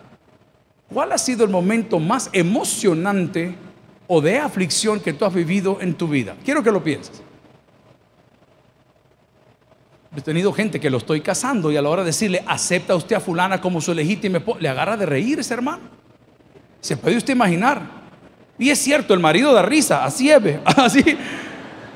¿Cuál 0.93 1.11
ha 1.11 1.17
sido 1.17 1.43
el 1.43 1.49
momento 1.49 1.97
más 1.97 2.29
emocionante 2.33 3.55
o 4.05 4.21
de 4.21 4.37
aflicción 4.37 4.99
que 4.99 5.13
tú 5.13 5.25
has 5.25 5.33
vivido 5.33 5.79
en 5.81 5.95
tu 5.95 6.07
vida? 6.07 6.35
Quiero 6.45 6.61
que 6.61 6.71
lo 6.71 6.83
pienses. 6.83 7.23
He 10.15 10.21
tenido 10.21 10.53
gente 10.53 10.79
que 10.79 10.91
lo 10.91 10.99
estoy 10.99 11.21
casando 11.21 11.71
y 11.71 11.77
a 11.77 11.81
la 11.81 11.89
hora 11.89 12.03
de 12.03 12.09
decirle, 12.09 12.43
acepta 12.45 12.95
usted 12.95 13.15
a 13.15 13.19
fulana 13.19 13.59
como 13.59 13.81
su 13.81 13.91
legítima, 13.91 14.39
le 14.59 14.69
agarra 14.69 14.97
de 14.97 15.07
reír 15.07 15.39
ese 15.39 15.55
hermano. 15.55 16.00
¿Se 16.81 16.97
puede 16.97 17.17
usted 17.17 17.33
imaginar? 17.33 17.81
Y 18.57 18.69
es 18.69 18.79
cierto, 18.79 19.13
el 19.13 19.19
marido 19.19 19.53
da 19.53 19.61
risa, 19.61 20.03
así 20.03 20.29
es, 20.29 20.41
así. 20.65 21.17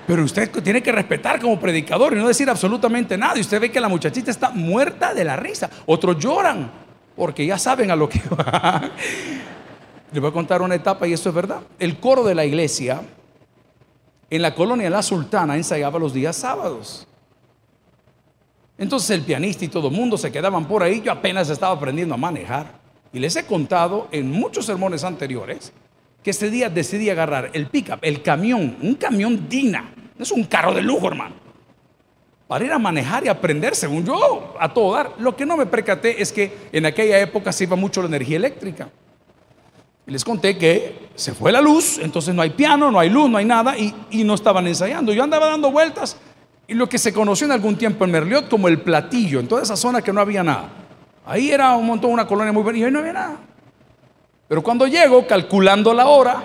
Pero 0.07 0.23
usted 0.23 0.49
tiene 0.63 0.81
que 0.81 0.91
respetar 0.91 1.41
como 1.41 1.59
predicador 1.59 2.13
y 2.13 2.17
no 2.17 2.27
decir 2.27 2.49
absolutamente 2.49 3.17
nada. 3.17 3.37
Y 3.37 3.41
usted 3.41 3.59
ve 3.59 3.71
que 3.71 3.79
la 3.79 3.89
muchachita 3.89 4.29
está 4.29 4.51
muerta 4.51 5.13
de 5.13 5.23
la 5.23 5.35
risa. 5.35 5.69
Otros 5.85 6.17
lloran 6.19 6.71
porque 7.15 7.45
ya 7.45 7.57
saben 7.57 7.89
a 7.89 7.95
lo 7.95 8.07
que 8.07 8.21
va. 8.29 8.91
Les 10.11 10.21
voy 10.21 10.29
a 10.29 10.33
contar 10.33 10.61
una 10.61 10.75
etapa 10.75 11.07
y 11.07 11.13
esto 11.13 11.29
es 11.29 11.35
verdad. 11.35 11.61
El 11.79 11.99
coro 11.99 12.23
de 12.23 12.35
la 12.35 12.45
iglesia 12.45 13.01
en 14.29 14.41
la 14.41 14.53
colonia 14.53 14.89
La 14.89 15.01
Sultana 15.01 15.55
ensayaba 15.55 15.97
los 15.97 16.13
días 16.13 16.35
sábados. 16.35 17.07
Entonces 18.77 19.09
el 19.11 19.21
pianista 19.21 19.65
y 19.65 19.69
todo 19.69 19.87
el 19.87 19.93
mundo 19.93 20.17
se 20.17 20.31
quedaban 20.31 20.65
por 20.65 20.83
ahí. 20.83 21.01
Yo 21.01 21.11
apenas 21.11 21.49
estaba 21.49 21.73
aprendiendo 21.73 22.13
a 22.13 22.17
manejar. 22.17 22.84
Y 23.15 23.19
les 23.19 23.34
he 23.38 23.45
contado 23.45 24.10
en 24.12 24.29
muchos 24.29 24.65
sermones 24.65 25.05
anteriores 25.05 25.72
que 26.22 26.31
ese 26.31 26.50
día 26.50 26.69
decidí 26.69 27.10
agarrar 27.10 27.50
el 27.53 27.67
pickup, 27.67 28.00
el 28.01 28.22
camión, 28.22 28.75
un 28.81 28.95
camión 28.95 29.48
Dina. 29.48 29.89
Es 30.19 30.34
un 30.34 30.43
carro 30.43 30.74
de 30.74 30.81
lujo, 30.81 31.07
hermano. 31.07 31.36
Para 32.45 32.65
ir 32.65 32.74
a 32.74 32.77
manejar 32.77 33.24
y 33.24 33.29
aprender, 33.29 33.74
según 33.74 34.05
yo, 34.05 34.53
a 34.60 34.74
todo 34.74 34.93
dar. 34.93 35.13
Lo 35.17 35.34
que 35.34 35.45
no 35.45 35.55
me 35.55 35.65
percaté 35.65 36.22
es 36.22 36.34
que 36.34 36.67
en 36.74 36.86
aquella 36.86 37.17
época 37.22 37.53
se 37.53 37.63
iba 37.63 37.77
mucho 37.77 38.01
la 38.01 38.10
energía 38.10 38.36
eléctrica. 38.36 38.89
Y 40.05 40.12
les 40.12 40.25
conté 40.25 40.57
que 40.57 41.07
se 41.15 41.34
fue 41.34 41.53
la 41.53 41.62
luz, 41.62 42.00
entonces 42.00 42.36
no 42.36 42.41
hay 42.41 42.50
piano, 42.50 42.91
no 42.91 43.00
hay 43.00 43.10
luz, 43.10 43.29
no 43.29 43.38
hay 43.38 43.45
nada, 43.45 43.77
y, 43.77 43.95
y 44.12 44.25
no 44.25 44.34
estaban 44.34 44.67
ensayando. 44.67 45.13
Yo 45.13 45.24
andaba 45.24 45.48
dando 45.48 45.72
vueltas 45.72 46.17
y 46.67 46.74
lo 46.74 46.89
que 46.89 46.98
se 46.98 47.13
conoció 47.13 47.45
en 47.45 47.53
algún 47.53 47.77
tiempo 47.77 48.03
en 48.03 48.12
Merliot 48.12 48.50
como 48.50 48.67
el 48.67 48.81
platillo, 48.81 49.39
en 49.39 49.48
toda 49.48 49.63
esa 49.63 49.77
zona 49.77 50.01
que 50.01 50.12
no 50.12 50.19
había 50.19 50.43
nada. 50.43 50.84
Ahí 51.25 51.50
era 51.50 51.75
un 51.75 51.86
montón, 51.86 52.12
una 52.12 52.27
colonia 52.27 52.53
muy 52.53 52.63
buena 52.63 52.79
y 52.79 52.91
no 52.91 53.00
había 53.00 53.13
nada. 53.13 53.38
Pero 54.48 54.62
cuando 54.62 54.86
llego, 54.86 55.25
calculando 55.25 55.94
la 55.94 56.08
hora, 56.08 56.44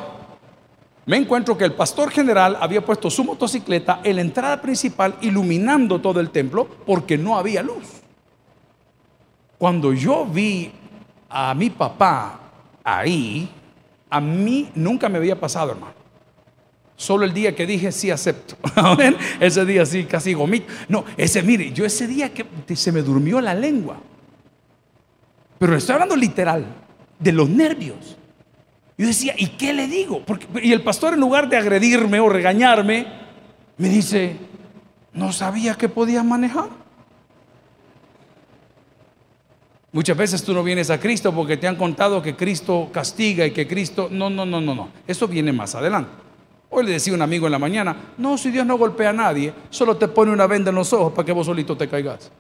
me 1.06 1.16
encuentro 1.16 1.56
que 1.56 1.64
el 1.64 1.72
pastor 1.72 2.10
general 2.10 2.56
había 2.60 2.84
puesto 2.84 3.10
su 3.10 3.24
motocicleta 3.24 4.00
en 4.02 4.16
la 4.16 4.22
entrada 4.22 4.62
principal 4.62 5.16
iluminando 5.20 6.00
todo 6.00 6.20
el 6.20 6.30
templo 6.30 6.66
porque 6.86 7.18
no 7.18 7.36
había 7.36 7.62
luz. 7.62 7.84
Cuando 9.58 9.92
yo 9.92 10.24
vi 10.24 10.72
a 11.28 11.52
mi 11.54 11.68
papá 11.68 12.40
ahí, 12.82 13.50
a 14.08 14.20
mí 14.20 14.70
nunca 14.74 15.08
me 15.08 15.18
había 15.18 15.38
pasado, 15.38 15.72
hermano. 15.72 15.94
Solo 16.96 17.24
el 17.24 17.34
día 17.34 17.54
que 17.54 17.66
dije 17.66 17.92
sí 17.92 18.10
acepto. 18.10 18.56
ese 19.40 19.64
día 19.66 19.84
sí, 19.84 20.04
casi 20.04 20.32
gomito. 20.32 20.72
No, 20.88 21.04
ese, 21.16 21.42
mire, 21.42 21.72
yo 21.72 21.84
ese 21.84 22.06
día 22.06 22.32
que 22.32 22.46
se 22.74 22.92
me 22.92 23.02
durmió 23.02 23.40
la 23.40 23.54
lengua. 23.54 23.98
Pero 25.60 25.76
estoy 25.76 25.92
hablando 25.92 26.16
literal 26.16 26.64
de 27.18 27.32
los 27.32 27.46
nervios. 27.50 28.16
Yo 28.96 29.06
decía, 29.06 29.34
¿y 29.36 29.46
qué 29.48 29.74
le 29.74 29.88
digo? 29.88 30.22
Y 30.62 30.72
el 30.72 30.82
pastor 30.82 31.12
en 31.12 31.20
lugar 31.20 31.50
de 31.50 31.58
agredirme 31.58 32.18
o 32.18 32.30
regañarme, 32.30 33.06
me 33.76 33.90
dice, 33.90 34.36
no 35.12 35.34
sabía 35.34 35.74
que 35.74 35.90
podía 35.90 36.22
manejar. 36.22 36.70
Muchas 39.92 40.16
veces 40.16 40.42
tú 40.42 40.54
no 40.54 40.62
vienes 40.62 40.88
a 40.88 40.98
Cristo 40.98 41.30
porque 41.34 41.58
te 41.58 41.68
han 41.68 41.76
contado 41.76 42.22
que 42.22 42.34
Cristo 42.34 42.88
castiga 42.90 43.44
y 43.44 43.50
que 43.50 43.68
Cristo... 43.68 44.08
No, 44.10 44.30
no, 44.30 44.46
no, 44.46 44.62
no, 44.62 44.74
no. 44.74 44.88
Eso 45.06 45.28
viene 45.28 45.52
más 45.52 45.74
adelante. 45.74 46.10
Hoy 46.70 46.86
le 46.86 46.92
decía 46.92 47.12
a 47.12 47.16
un 47.16 47.22
amigo 47.22 47.44
en 47.44 47.52
la 47.52 47.58
mañana, 47.58 47.94
no, 48.16 48.38
si 48.38 48.50
Dios 48.50 48.64
no 48.64 48.78
golpea 48.78 49.10
a 49.10 49.12
nadie, 49.12 49.52
solo 49.68 49.98
te 49.98 50.08
pone 50.08 50.32
una 50.32 50.46
venda 50.46 50.70
en 50.70 50.76
los 50.76 50.90
ojos 50.94 51.12
para 51.12 51.26
que 51.26 51.32
vos 51.32 51.44
solito 51.44 51.76
te 51.76 51.86
caigas. 51.86 52.30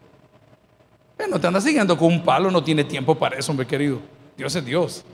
No 1.28 1.40
te 1.40 1.46
andas 1.46 1.64
siguiendo 1.64 1.96
con 1.96 2.08
un 2.08 2.22
palo, 2.22 2.50
no 2.50 2.62
tiene 2.62 2.84
tiempo 2.84 3.14
para 3.14 3.36
eso, 3.38 3.52
hombre 3.52 3.66
querido. 3.66 4.00
Dios 4.36 4.54
es 4.54 4.64
Dios. 4.64 5.04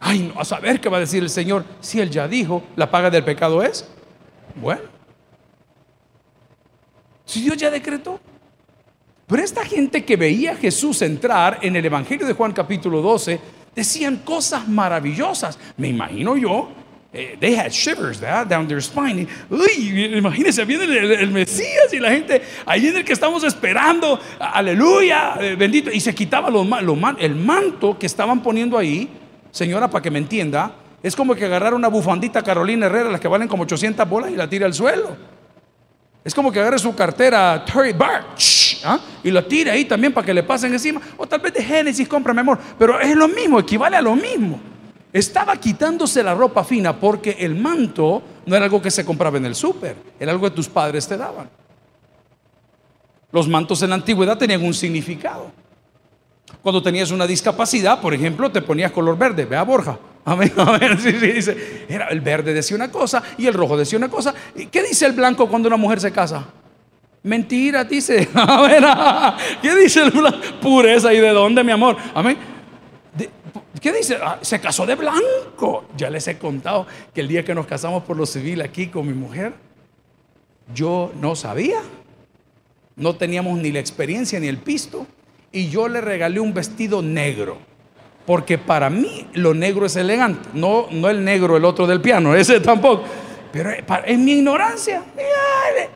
Ay, 0.00 0.30
no, 0.32 0.40
a 0.40 0.44
saber 0.44 0.80
qué 0.80 0.88
va 0.88 0.98
a 0.98 1.00
decir 1.00 1.22
el 1.22 1.30
Señor. 1.30 1.64
Si 1.80 2.00
Él 2.00 2.10
ya 2.10 2.28
dijo, 2.28 2.62
la 2.76 2.90
paga 2.90 3.10
del 3.10 3.24
pecado 3.24 3.62
es. 3.62 3.88
Bueno. 4.54 4.82
Si 7.24 7.42
Dios 7.42 7.56
ya 7.56 7.70
decretó. 7.70 8.20
Pero 9.26 9.42
esta 9.42 9.64
gente 9.64 10.04
que 10.04 10.16
veía 10.16 10.52
a 10.52 10.56
Jesús 10.56 11.02
entrar 11.02 11.58
en 11.62 11.74
el 11.74 11.84
Evangelio 11.84 12.26
de 12.26 12.32
Juan 12.32 12.52
capítulo 12.52 13.02
12, 13.02 13.40
decían 13.74 14.18
cosas 14.18 14.68
maravillosas. 14.68 15.58
Me 15.76 15.88
imagino 15.88 16.36
yo, 16.36 16.68
eh, 17.16 17.36
they 17.40 17.54
had 17.54 17.72
shivers 17.72 18.20
down 18.20 18.68
their 18.68 18.82
spine. 18.82 19.26
Uy, 19.48 20.12
imagínense, 20.16 20.64
viene 20.66 20.84
el, 20.84 21.30
Mesías 21.30 21.92
y 21.92 21.98
la 21.98 22.10
gente 22.10 22.42
ahí 22.66 22.88
en 22.88 22.98
el 22.98 23.04
que 23.04 23.14
estamos 23.14 23.42
esperando, 23.42 24.20
aleluya, 24.38 25.36
eh, 25.40 25.56
bendito. 25.56 25.90
Y 25.90 26.00
se 26.00 26.14
quitaba 26.14 26.50
los, 26.50 26.66
el 27.18 27.34
manto 27.34 27.98
que 27.98 28.04
estaban 28.04 28.42
poniendo 28.42 28.76
ahí, 28.76 29.08
señora, 29.50 29.88
para 29.88 30.02
que 30.02 30.10
me 30.10 30.18
entienda, 30.18 30.74
es 31.02 31.16
como 31.16 31.34
que 31.34 31.46
agarrar 31.46 31.72
una 31.72 31.88
bufandita 31.88 32.42
Carolina 32.42 32.84
Herrera, 32.84 33.10
las 33.10 33.20
que 33.20 33.28
valen 33.28 33.48
como 33.48 33.62
800 33.62 34.06
bolas, 34.06 34.30
y 34.30 34.36
la 34.36 34.46
tira 34.46 34.66
al 34.66 34.74
suelo. 34.74 35.16
Es 36.22 36.34
como 36.34 36.52
que 36.52 36.60
agarre 36.60 36.78
su 36.78 36.94
cartera 36.94 37.64
Terry 37.64 37.92
Barch 37.92 38.82
¿ah? 38.84 38.98
y 39.22 39.30
la 39.30 39.46
tire 39.46 39.70
ahí 39.70 39.84
también 39.84 40.12
para 40.12 40.26
que 40.26 40.34
le 40.34 40.42
pasen 40.42 40.72
encima. 40.72 41.00
O 41.16 41.26
tal 41.26 41.40
vez 41.40 41.54
de 41.54 41.62
Génesis 41.62 42.06
compra 42.08 42.38
amor. 42.38 42.58
Pero 42.78 43.00
es 43.00 43.14
lo 43.14 43.28
mismo, 43.28 43.60
equivale 43.60 43.96
a 43.96 44.02
lo 44.02 44.16
mismo. 44.16 44.60
Estaba 45.16 45.56
quitándose 45.56 46.22
la 46.22 46.34
ropa 46.34 46.62
fina 46.62 47.00
porque 47.00 47.38
el 47.40 47.54
manto 47.54 48.22
no 48.44 48.54
era 48.54 48.66
algo 48.66 48.82
que 48.82 48.90
se 48.90 49.02
compraba 49.02 49.38
en 49.38 49.46
el 49.46 49.54
súper, 49.54 49.96
era 50.20 50.30
algo 50.30 50.50
que 50.50 50.54
tus 50.54 50.68
padres 50.68 51.08
te 51.08 51.16
daban. 51.16 51.48
Los 53.32 53.48
mantos 53.48 53.80
en 53.80 53.88
la 53.88 53.94
antigüedad 53.94 54.36
tenían 54.36 54.62
un 54.62 54.74
significado. 54.74 55.50
Cuando 56.60 56.82
tenías 56.82 57.10
una 57.12 57.26
discapacidad, 57.26 57.98
por 57.98 58.12
ejemplo, 58.12 58.52
te 58.52 58.60
ponías 58.60 58.92
color 58.92 59.16
verde. 59.16 59.46
Vea 59.46 59.62
Borja. 59.62 59.98
Amén, 60.26 60.52
amén. 60.54 60.98
Sí, 61.00 61.12
sí, 61.12 61.32
dice. 61.32 61.86
Era, 61.88 62.08
el 62.08 62.20
verde 62.20 62.52
decía 62.52 62.76
una 62.76 62.90
cosa 62.90 63.22
y 63.38 63.46
el 63.46 63.54
rojo 63.54 63.74
decía 63.78 63.96
una 63.96 64.10
cosa. 64.10 64.34
¿Qué 64.70 64.82
dice 64.82 65.06
el 65.06 65.12
blanco 65.12 65.48
cuando 65.48 65.68
una 65.68 65.78
mujer 65.78 65.98
se 65.98 66.12
casa? 66.12 66.44
Mentira, 67.22 67.84
dice. 67.84 68.28
A 68.34 68.60
ver, 68.60 68.84
¿qué 69.62 69.74
dice 69.76 70.02
el 70.02 70.10
blanco? 70.10 70.38
Pureza. 70.60 71.14
¿Y 71.14 71.20
de 71.20 71.30
dónde, 71.30 71.64
mi 71.64 71.72
amor? 71.72 71.96
Amén. 72.14 72.55
¿Qué 73.80 73.92
dice? 73.92 74.18
Ah, 74.22 74.38
se 74.40 74.60
casó 74.60 74.86
de 74.86 74.94
blanco. 74.94 75.84
Ya 75.96 76.10
les 76.10 76.26
he 76.28 76.38
contado 76.38 76.86
que 77.14 77.20
el 77.20 77.28
día 77.28 77.44
que 77.44 77.54
nos 77.54 77.66
casamos 77.66 78.04
por 78.04 78.16
lo 78.16 78.26
civil 78.26 78.62
aquí 78.62 78.88
con 78.88 79.06
mi 79.06 79.12
mujer, 79.12 79.52
yo 80.74 81.12
no 81.20 81.36
sabía. 81.36 81.80
No 82.96 83.16
teníamos 83.16 83.58
ni 83.58 83.72
la 83.72 83.80
experiencia 83.80 84.40
ni 84.40 84.48
el 84.48 84.58
pisto. 84.58 85.06
Y 85.52 85.68
yo 85.68 85.88
le 85.88 86.00
regalé 86.00 86.40
un 86.40 86.54
vestido 86.54 87.02
negro. 87.02 87.58
Porque 88.26 88.58
para 88.58 88.90
mí 88.90 89.28
lo 89.34 89.54
negro 89.54 89.86
es 89.86 89.96
elegante. 89.96 90.48
No, 90.52 90.86
no 90.90 91.08
el 91.08 91.24
negro, 91.24 91.56
el 91.56 91.64
otro 91.64 91.86
del 91.86 92.00
piano, 92.00 92.34
ese 92.36 92.60
tampoco. 92.60 93.04
Pero 93.52 93.70
en 94.04 94.24
mi 94.24 94.32
ignorancia, 94.32 95.02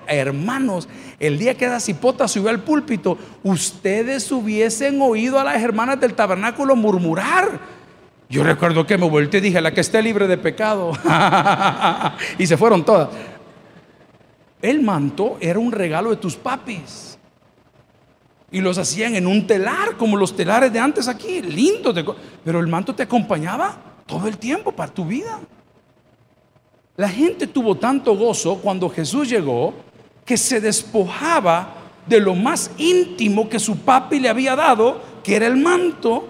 hermanos, 0.06 0.88
el 1.20 1.38
día 1.38 1.54
que 1.54 1.68
la 1.68 1.78
cipota 1.80 2.26
subió 2.26 2.48
al 2.48 2.60
púlpito, 2.60 3.18
ustedes 3.42 4.32
hubiesen 4.32 5.00
oído 5.02 5.38
a 5.38 5.44
las 5.44 5.62
hermanas 5.62 6.00
del 6.00 6.14
tabernáculo 6.14 6.74
murmurar. 6.74 7.60
Yo 8.30 8.42
recuerdo 8.42 8.86
que 8.86 8.96
me 8.96 9.08
volteé 9.08 9.38
y 9.38 9.42
dije, 9.42 9.60
la 9.60 9.74
que 9.74 9.82
esté 9.82 10.02
libre 10.02 10.26
de 10.26 10.38
pecado. 10.38 10.92
y 12.38 12.46
se 12.46 12.56
fueron 12.56 12.86
todas. 12.86 13.10
El 14.62 14.80
manto 14.80 15.36
era 15.40 15.58
un 15.58 15.72
regalo 15.72 16.08
de 16.08 16.16
tus 16.16 16.36
papis. 16.36 17.18
Y 18.50 18.62
los 18.62 18.78
hacían 18.78 19.14
en 19.14 19.26
un 19.26 19.46
telar, 19.46 19.96
como 19.98 20.16
los 20.16 20.34
telares 20.34 20.72
de 20.72 20.78
antes 20.78 21.06
aquí, 21.06 21.42
lindo. 21.42 21.92
Pero 22.42 22.60
el 22.60 22.66
manto 22.66 22.94
te 22.94 23.02
acompañaba 23.02 23.76
todo 24.06 24.26
el 24.26 24.38
tiempo 24.38 24.72
para 24.72 24.90
tu 24.90 25.04
vida. 25.04 25.38
La 26.96 27.10
gente 27.10 27.46
tuvo 27.46 27.76
tanto 27.76 28.16
gozo 28.16 28.56
cuando 28.56 28.88
Jesús 28.88 29.28
llegó 29.28 29.74
que 30.30 30.36
se 30.36 30.60
despojaba 30.60 31.74
de 32.06 32.20
lo 32.20 32.36
más 32.36 32.70
íntimo 32.78 33.48
que 33.48 33.58
su 33.58 33.80
papi 33.80 34.20
le 34.20 34.28
había 34.28 34.54
dado, 34.54 35.02
que 35.24 35.34
era 35.34 35.48
el 35.48 35.56
manto. 35.56 36.24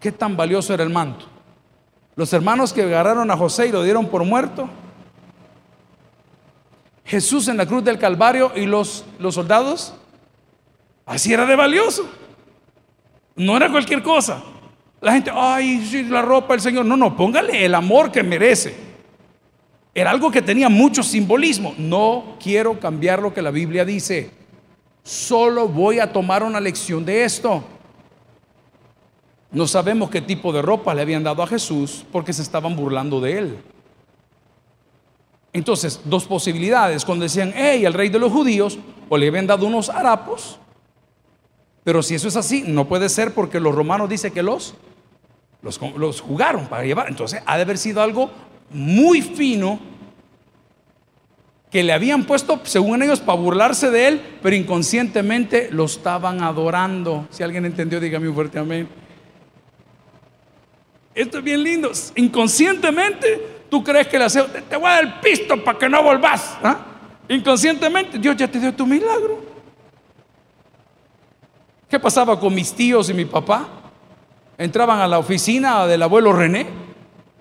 ¿Qué 0.00 0.10
tan 0.10 0.38
valioso 0.38 0.72
era 0.72 0.84
el 0.84 0.88
manto? 0.88 1.26
Los 2.16 2.32
hermanos 2.32 2.72
que 2.72 2.84
agarraron 2.84 3.30
a 3.30 3.36
José 3.36 3.66
y 3.66 3.72
lo 3.72 3.82
dieron 3.82 4.06
por 4.06 4.24
muerto. 4.24 4.70
Jesús 7.04 7.46
en 7.48 7.58
la 7.58 7.66
cruz 7.66 7.84
del 7.84 7.98
Calvario 7.98 8.52
y 8.56 8.64
los, 8.64 9.04
los 9.18 9.34
soldados. 9.34 9.92
Así 11.04 11.30
era 11.30 11.44
de 11.44 11.56
valioso. 11.56 12.08
No 13.36 13.58
era 13.58 13.70
cualquier 13.70 14.02
cosa. 14.02 14.42
La 15.02 15.12
gente, 15.12 15.30
ay, 15.34 16.06
la 16.08 16.22
ropa 16.22 16.54
del 16.54 16.62
Señor. 16.62 16.86
No, 16.86 16.96
no, 16.96 17.14
póngale 17.14 17.66
el 17.66 17.74
amor 17.74 18.10
que 18.10 18.22
merece. 18.22 18.87
Era 19.94 20.10
algo 20.10 20.30
que 20.30 20.42
tenía 20.42 20.68
mucho 20.68 21.02
simbolismo. 21.02 21.74
No 21.78 22.36
quiero 22.42 22.78
cambiar 22.78 23.20
lo 23.20 23.32
que 23.32 23.42
la 23.42 23.50
Biblia 23.50 23.84
dice. 23.84 24.30
Solo 25.02 25.68
voy 25.68 26.00
a 26.00 26.12
tomar 26.12 26.42
una 26.42 26.60
lección 26.60 27.04
de 27.04 27.24
esto. 27.24 27.64
No 29.50 29.66
sabemos 29.66 30.10
qué 30.10 30.20
tipo 30.20 30.52
de 30.52 30.60
ropa 30.60 30.94
le 30.94 31.02
habían 31.02 31.24
dado 31.24 31.42
a 31.42 31.46
Jesús 31.46 32.04
porque 32.12 32.32
se 32.32 32.42
estaban 32.42 32.76
burlando 32.76 33.20
de 33.20 33.38
él. 33.38 33.58
Entonces, 35.52 36.00
dos 36.04 36.26
posibilidades. 36.26 37.04
Cuando 37.04 37.22
decían, 37.22 37.52
hey, 37.56 37.84
el 37.84 37.94
rey 37.94 38.10
de 38.10 38.18
los 38.18 38.30
judíos, 38.30 38.78
o 39.08 39.16
le 39.16 39.28
habían 39.28 39.46
dado 39.46 39.66
unos 39.66 39.88
harapos. 39.88 40.58
Pero 41.82 42.02
si 42.02 42.14
eso 42.14 42.28
es 42.28 42.36
así, 42.36 42.64
no 42.66 42.86
puede 42.86 43.08
ser 43.08 43.32
porque 43.32 43.58
los 43.58 43.74
romanos 43.74 44.10
dicen 44.10 44.32
que 44.32 44.42
los, 44.42 44.74
los, 45.62 45.80
los 45.96 46.20
jugaron 46.20 46.66
para 46.66 46.84
llevar. 46.84 47.08
Entonces, 47.08 47.42
ha 47.46 47.56
de 47.56 47.62
haber 47.62 47.78
sido 47.78 48.02
algo 48.02 48.30
muy 48.70 49.22
fino 49.22 49.80
que 51.70 51.82
le 51.82 51.92
habían 51.92 52.24
puesto, 52.24 52.60
según 52.64 53.02
ellos, 53.02 53.20
para 53.20 53.38
burlarse 53.38 53.90
de 53.90 54.08
él, 54.08 54.22
pero 54.42 54.56
inconscientemente 54.56 55.68
lo 55.70 55.84
estaban 55.84 56.42
adorando. 56.42 57.26
Si 57.30 57.42
alguien 57.42 57.66
entendió, 57.66 58.00
dígame 58.00 58.28
un 58.28 58.34
fuerte 58.34 58.58
amén. 58.58 58.88
Esto 61.14 61.38
es 61.38 61.44
bien 61.44 61.62
lindo. 61.62 61.90
Inconscientemente, 62.16 63.64
tú 63.68 63.84
crees 63.84 64.06
que 64.06 64.18
le 64.18 64.24
hace, 64.24 64.42
te 64.42 64.76
voy 64.76 64.86
a 64.86 64.94
dar 64.94 65.04
el 65.04 65.14
pisto 65.14 65.62
para 65.62 65.78
que 65.78 65.88
no 65.88 66.02
volvás. 66.02 66.56
¿ah? 66.62 66.86
Inconscientemente, 67.28 68.18
Dios 68.18 68.36
ya 68.36 68.48
te 68.48 68.58
dio 68.58 68.72
tu 68.72 68.86
milagro. 68.86 69.46
¿Qué 71.88 71.98
pasaba 71.98 72.38
con 72.38 72.54
mis 72.54 72.72
tíos 72.72 73.10
y 73.10 73.14
mi 73.14 73.24
papá? 73.24 73.68
Entraban 74.56 75.00
a 75.00 75.06
la 75.06 75.18
oficina 75.18 75.86
del 75.86 76.02
abuelo 76.02 76.32
René 76.32 76.66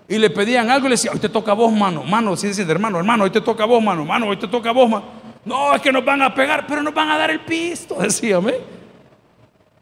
y 0.09 0.17
le 0.17 0.29
pedían 0.29 0.69
algo 0.69 0.87
y 0.87 0.89
le 0.89 0.93
decía, 0.93 1.11
hoy 1.11 1.19
te 1.19 1.29
toca 1.29 1.51
a 1.51 1.55
vos, 1.55 1.71
mano, 1.71 2.03
mano, 2.03 2.35
si 2.37 2.47
dice 2.47 2.61
hermano, 2.63 2.97
hermano, 2.97 3.25
hoy 3.25 3.29
te 3.29 3.41
toca 3.41 3.63
a 3.63 3.65
vos, 3.65 3.83
mano, 3.83 4.05
mano, 4.05 4.27
hoy 4.27 4.37
te 4.37 4.47
toca 4.47 4.69
a 4.69 4.73
vos, 4.73 4.89
mano. 4.89 5.05
No, 5.43 5.73
es 5.73 5.81
que 5.81 5.91
nos 5.91 6.03
van 6.03 6.21
a 6.21 6.33
pegar, 6.33 6.65
pero 6.67 6.81
nos 6.81 6.93
van 6.93 7.09
a 7.09 7.17
dar 7.17 7.29
el 7.31 7.41
pisto, 7.41 7.95
decíame. 7.99 8.53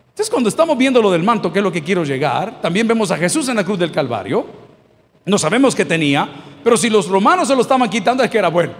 Entonces 0.10 0.30
cuando 0.30 0.50
estamos 0.50 0.78
viendo 0.78 1.02
lo 1.02 1.12
del 1.12 1.24
manto, 1.24 1.52
que 1.52 1.60
es 1.60 1.64
lo 1.64 1.72
que 1.72 1.84
quiero 1.84 2.04
llegar, 2.04 2.62
también 2.62 2.88
vemos 2.88 3.12
a 3.12 3.18
Jesús 3.18 3.50
en 3.50 3.58
la 3.58 3.64
cruz 3.64 3.78
del 3.78 3.92
Calvario. 3.92 4.46
No 5.26 5.38
sabemos 5.38 5.76
qué 5.76 5.86
tenía, 5.86 6.30
pero 6.64 6.78
si 6.78 6.90
los 6.90 7.08
romanos 7.08 7.48
se 7.48 7.56
lo 7.56 7.62
estaban 7.62 7.90
quitando 7.90 8.24
es 8.24 8.30
que 8.30 8.38
era 8.38 8.48
bueno. 8.48 8.74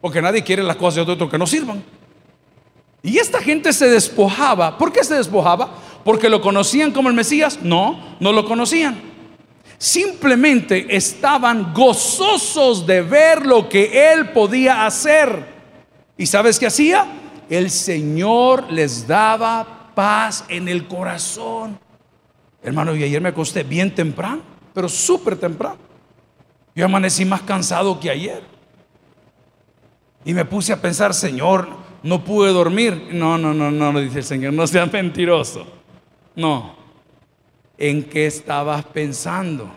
Porque 0.00 0.22
nadie 0.22 0.44
quiere 0.44 0.62
las 0.62 0.76
cosas 0.76 1.06
de 1.06 1.12
otro 1.12 1.28
que 1.28 1.38
no 1.38 1.46
sirvan. 1.46 1.82
Y 3.02 3.18
esta 3.18 3.40
gente 3.40 3.72
se 3.72 3.88
despojaba. 3.88 4.78
¿Por 4.78 4.92
qué 4.92 5.02
se 5.02 5.14
despojaba? 5.14 5.70
¿Porque 6.04 6.28
lo 6.28 6.40
conocían 6.40 6.92
como 6.92 7.08
el 7.08 7.14
Mesías? 7.14 7.60
No, 7.62 8.16
no 8.20 8.32
lo 8.32 8.44
conocían. 8.44 9.13
Simplemente 9.84 10.96
estaban 10.96 11.74
gozosos 11.74 12.86
de 12.86 13.02
ver 13.02 13.44
lo 13.44 13.68
que 13.68 14.14
Él 14.14 14.30
podía 14.30 14.86
hacer. 14.86 15.44
¿Y 16.16 16.24
sabes 16.24 16.58
qué 16.58 16.68
hacía? 16.68 17.06
El 17.50 17.68
Señor 17.68 18.72
les 18.72 19.06
daba 19.06 19.92
paz 19.94 20.46
en 20.48 20.68
el 20.68 20.88
corazón. 20.88 21.78
Hermano, 22.62 22.96
y 22.96 23.04
ayer 23.04 23.20
me 23.20 23.28
acosté 23.28 23.62
bien 23.62 23.94
temprano, 23.94 24.40
pero 24.72 24.88
súper 24.88 25.36
temprano. 25.36 25.76
Yo 26.74 26.86
amanecí 26.86 27.26
más 27.26 27.42
cansado 27.42 28.00
que 28.00 28.08
ayer. 28.08 28.42
Y 30.24 30.32
me 30.32 30.46
puse 30.46 30.72
a 30.72 30.80
pensar, 30.80 31.12
Señor, 31.12 31.68
no 32.02 32.24
pude 32.24 32.54
dormir. 32.54 33.10
No, 33.12 33.36
no, 33.36 33.52
no, 33.52 33.70
no, 33.70 34.00
dice 34.00 34.20
el 34.20 34.24
Señor, 34.24 34.54
no 34.54 34.66
seas 34.66 34.90
mentiroso. 34.90 35.66
No, 36.36 36.83
¿En 37.78 38.04
qué 38.04 38.26
estabas 38.26 38.84
pensando? 38.84 39.70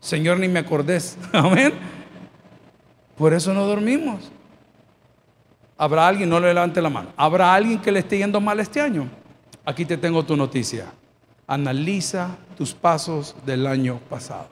Señor, 0.00 0.38
ni 0.38 0.48
me 0.48 0.60
acordés. 0.60 1.16
Amén. 1.32 1.72
Por 3.16 3.32
eso 3.32 3.52
no 3.54 3.66
dormimos. 3.66 4.30
Habrá 5.76 6.08
alguien, 6.08 6.28
no 6.28 6.40
le 6.40 6.52
levante 6.52 6.80
la 6.80 6.90
mano. 6.90 7.10
Habrá 7.16 7.54
alguien 7.54 7.80
que 7.80 7.92
le 7.92 8.00
esté 8.00 8.18
yendo 8.18 8.40
mal 8.40 8.60
este 8.60 8.80
año. 8.80 9.08
Aquí 9.64 9.84
te 9.84 9.96
tengo 9.96 10.24
tu 10.24 10.36
noticia. 10.36 10.92
Analiza 11.46 12.36
tus 12.56 12.74
pasos 12.74 13.34
del 13.44 13.66
año 13.66 13.98
pasado. 14.08 14.48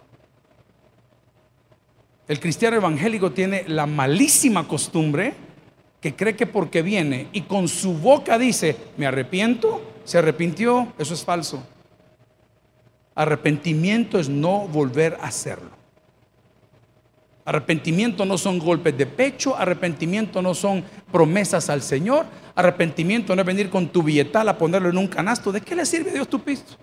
El 2.29 2.41
cristiano 2.41 2.77
evangélico 2.77 3.33
tiene 3.33 3.65
la 3.67 3.87
malísima 3.87 4.67
costumbre 4.67 5.35
que 6.01 6.17
cree 6.17 6.35
que 6.35 6.47
porque 6.47 6.83
viene 6.83 7.29
y 7.33 7.43
con 7.43 7.69
su 7.69 7.95
boca 7.95 8.39
dice, 8.39 8.77
me 8.97 9.07
arrepiento, 9.07 9.83
se 10.05 10.19
arrepintió, 10.19 10.93
eso 10.99 11.15
es 11.15 11.25
falso. 11.25 11.63
Arrepentimiento 13.15 14.19
es 14.19 14.29
no 14.29 14.67
volver 14.69 15.19
a 15.21 15.27
hacerlo. 15.27 15.71
Arrepentimiento 17.45 18.25
no 18.25 18.39
son 18.39 18.59
golpes 18.59 18.97
de 18.97 19.05
pecho, 19.05 19.57
arrepentimiento 19.57 20.41
no 20.41 20.55
son 20.55 20.85
promesas 21.11 21.69
al 21.71 21.83
Señor, 21.83 22.27
arrepentimiento 22.55 23.35
no 23.35 23.43
es 23.43 23.47
venir 23.47 23.69
con 23.69 23.89
tu 23.89 24.03
billetal 24.03 24.49
a 24.49 24.57
ponerlo 24.57 24.91
en 24.91 24.99
un 24.99 25.09
canasto. 25.09 25.51
¿De 25.51 25.61
qué 25.61 25.75
le 25.75 25.85
sirve 25.85 26.11
a 26.11 26.15
Dios 26.15 26.29
tu 26.29 26.41
pisto? 26.41 26.75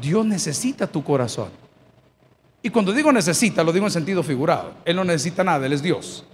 Dios 0.00 0.26
necesita 0.26 0.86
tu 0.86 1.02
corazón. 1.04 1.50
Y 2.60 2.70
cuando 2.70 2.92
digo 2.92 3.12
necesita, 3.12 3.62
lo 3.62 3.72
digo 3.72 3.86
en 3.86 3.92
sentido 3.92 4.24
figurado. 4.24 4.74
Él 4.84 4.96
no 4.96 5.04
necesita 5.04 5.44
nada, 5.44 5.64
Él 5.66 5.72
es 5.72 5.82
Dios. 5.82 6.24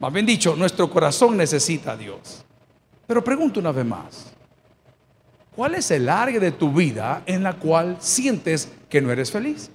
Más 0.00 0.12
bien 0.12 0.26
dicho, 0.26 0.56
nuestro 0.56 0.90
corazón 0.90 1.36
necesita 1.36 1.92
a 1.92 1.96
Dios. 1.96 2.44
Pero 3.06 3.22
pregunto 3.22 3.60
una 3.60 3.70
vez 3.70 3.86
más, 3.86 4.32
¿Cuál 5.54 5.74
es 5.74 5.90
el 5.90 6.08
área 6.08 6.38
de 6.38 6.52
tu 6.52 6.72
vida 6.72 7.22
en 7.26 7.42
la 7.42 7.54
cual 7.54 7.96
sientes 7.98 8.70
que 8.88 9.00
no 9.00 9.10
eres 9.10 9.30
feliz? 9.30 9.70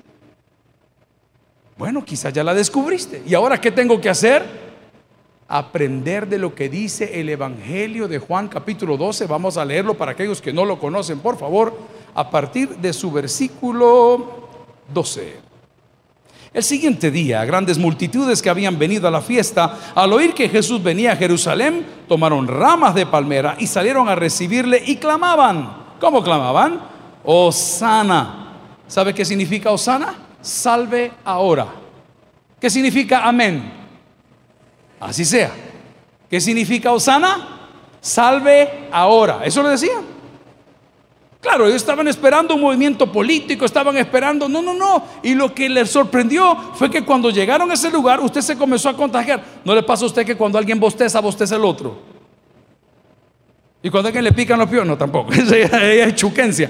Bueno, 1.77 2.05
quizás 2.05 2.31
ya 2.31 2.43
la 2.43 2.53
descubriste. 2.53 3.21
¿Y 3.25 3.33
ahora 3.33 3.59
qué 3.59 3.71
tengo 3.71 3.99
que 3.99 4.09
hacer? 4.09 4.43
Aprender 5.47 6.27
de 6.27 6.37
lo 6.37 6.55
que 6.55 6.69
dice 6.69 7.19
el 7.19 7.29
Evangelio 7.29 8.07
de 8.07 8.19
Juan 8.19 8.47
capítulo 8.47 8.95
12. 8.95 9.27
Vamos 9.27 9.57
a 9.57 9.65
leerlo 9.65 9.95
para 9.95 10.13
aquellos 10.13 10.41
que 10.41 10.53
no 10.53 10.63
lo 10.63 10.79
conocen, 10.79 11.19
por 11.19 11.37
favor, 11.37 11.77
a 12.13 12.31
partir 12.31 12.77
de 12.77 12.93
su 12.93 13.11
versículo 13.11 14.47
12. 14.93 15.44
El 16.55 16.63
siguiente 16.63 17.11
día, 17.11 17.43
grandes 17.43 17.77
multitudes 17.77 18.41
que 18.41 18.49
habían 18.49 18.79
venido 18.79 19.09
a 19.09 19.11
la 19.11 19.19
fiesta, 19.19 19.77
al 19.93 20.13
oír 20.13 20.33
que 20.33 20.47
Jesús 20.47 20.81
venía 20.81 21.11
a 21.11 21.17
Jerusalén, 21.17 21.85
tomaron 22.07 22.47
ramas 22.47 22.95
de 22.95 23.05
palmera 23.05 23.57
y 23.59 23.67
salieron 23.67 24.07
a 24.07 24.15
recibirle 24.15 24.81
y 24.85 24.95
clamaban. 24.95 25.83
¿Cómo 25.99 26.23
clamaban? 26.23 26.79
Osana. 27.25 28.53
¿Sabe 28.87 29.13
qué 29.13 29.25
significa 29.25 29.69
Osana? 29.69 30.15
Salve 30.39 31.11
ahora. 31.25 31.67
¿Qué 32.57 32.69
significa 32.69 33.27
amén? 33.27 33.73
Así 35.01 35.25
sea. 35.25 35.51
¿Qué 36.29 36.39
significa 36.39 36.93
Osana? 36.93 37.67
Salve 37.99 38.87
ahora. 38.93 39.41
Eso 39.43 39.61
le 39.61 39.71
decían. 39.71 40.14
Claro, 41.45 41.67
ellos 41.67 41.75
estaban 41.75 42.07
esperando 42.07 42.55
un 42.55 42.61
movimiento 42.61 43.11
político, 43.11 43.65
estaban 43.65 43.95
esperando, 43.97 44.49
no, 44.49 44.63
no, 44.63 44.73
no. 44.73 45.05
Y 45.21 45.35
lo 45.35 45.53
que 45.53 45.69
les 45.69 45.91
sorprendió 45.91 46.57
fue 46.73 46.89
que 46.89 47.05
cuando 47.05 47.29
llegaron 47.29 47.69
a 47.69 47.75
ese 47.75 47.91
lugar, 47.91 48.19
usted 48.19 48.41
se 48.41 48.57
comenzó 48.57 48.89
a 48.89 48.97
contagiar. 48.97 49.43
¿No 49.63 49.75
le 49.75 49.83
pasa 49.83 50.05
a 50.05 50.07
usted 50.07 50.25
que 50.25 50.35
cuando 50.35 50.57
alguien 50.57 50.79
bosteza, 50.79 51.19
bosteza 51.19 51.55
el 51.55 51.63
otro? 51.63 51.99
Y 53.83 53.91
cuando 53.91 54.07
alguien 54.07 54.23
le 54.23 54.31
pican 54.31 54.57
los 54.57 54.67
pies, 54.67 54.83
no, 54.87 54.97
tampoco. 54.97 55.31
Esa 55.33 55.55
es 55.55 56.15
chuquencia. 56.15 56.67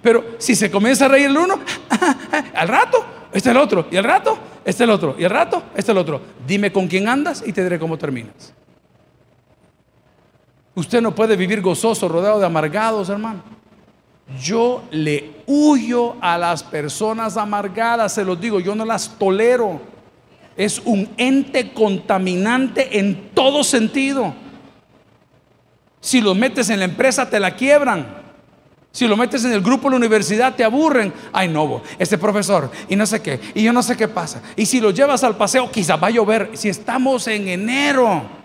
Pero 0.00 0.24
si 0.38 0.54
se 0.54 0.70
comienza 0.70 1.04
a 1.04 1.08
reír 1.08 1.26
el 1.26 1.36
uno, 1.36 1.60
al 2.54 2.68
rato, 2.68 3.04
este 3.30 3.50
es 3.50 3.54
el 3.54 3.60
otro. 3.60 3.86
Y 3.90 3.98
al 3.98 4.04
rato, 4.04 4.38
este 4.64 4.82
es 4.82 4.88
el 4.88 4.90
otro. 4.94 5.14
Y 5.18 5.24
al 5.24 5.30
rato, 5.30 5.62
este 5.74 5.80
es 5.80 5.88
el 5.90 5.98
otro. 5.98 6.22
Dime 6.46 6.72
con 6.72 6.88
quién 6.88 7.06
andas 7.06 7.44
y 7.46 7.52
te 7.52 7.62
diré 7.62 7.78
cómo 7.78 7.98
terminas. 7.98 8.54
Usted 10.74 11.02
no 11.02 11.14
puede 11.14 11.36
vivir 11.36 11.60
gozoso, 11.60 12.08
rodeado 12.08 12.40
de 12.40 12.46
amargados, 12.46 13.10
hermano. 13.10 13.65
Yo 14.40 14.82
le 14.90 15.42
huyo 15.46 16.16
a 16.20 16.36
las 16.36 16.62
personas 16.62 17.36
amargadas, 17.36 18.14
se 18.14 18.24
los 18.24 18.40
digo, 18.40 18.58
yo 18.58 18.74
no 18.74 18.84
las 18.84 19.08
tolero. 19.18 19.80
Es 20.56 20.80
un 20.84 21.08
ente 21.16 21.72
contaminante 21.72 22.98
en 22.98 23.30
todo 23.34 23.62
sentido. 23.62 24.34
Si 26.00 26.20
lo 26.20 26.34
metes 26.34 26.70
en 26.70 26.78
la 26.78 26.86
empresa 26.86 27.28
te 27.28 27.38
la 27.38 27.54
quiebran. 27.54 28.24
Si 28.90 29.06
lo 29.06 29.16
metes 29.16 29.44
en 29.44 29.52
el 29.52 29.60
grupo 29.60 29.84
de 29.84 29.90
la 29.90 29.96
universidad 29.96 30.54
te 30.54 30.64
aburren. 30.64 31.12
Ay, 31.32 31.48
no, 31.48 31.82
este 31.98 32.16
profesor 32.16 32.70
y 32.88 32.96
no 32.96 33.04
sé 33.06 33.20
qué. 33.20 33.38
Y 33.54 33.62
yo 33.62 33.72
no 33.72 33.82
sé 33.82 33.96
qué 33.96 34.08
pasa. 34.08 34.40
Y 34.56 34.66
si 34.66 34.80
lo 34.80 34.90
llevas 34.90 35.22
al 35.22 35.36
paseo, 35.36 35.70
quizá 35.70 35.96
va 35.96 36.08
a 36.08 36.12
llover. 36.12 36.50
Si 36.54 36.68
estamos 36.68 37.26
en 37.28 37.46
enero. 37.48 38.35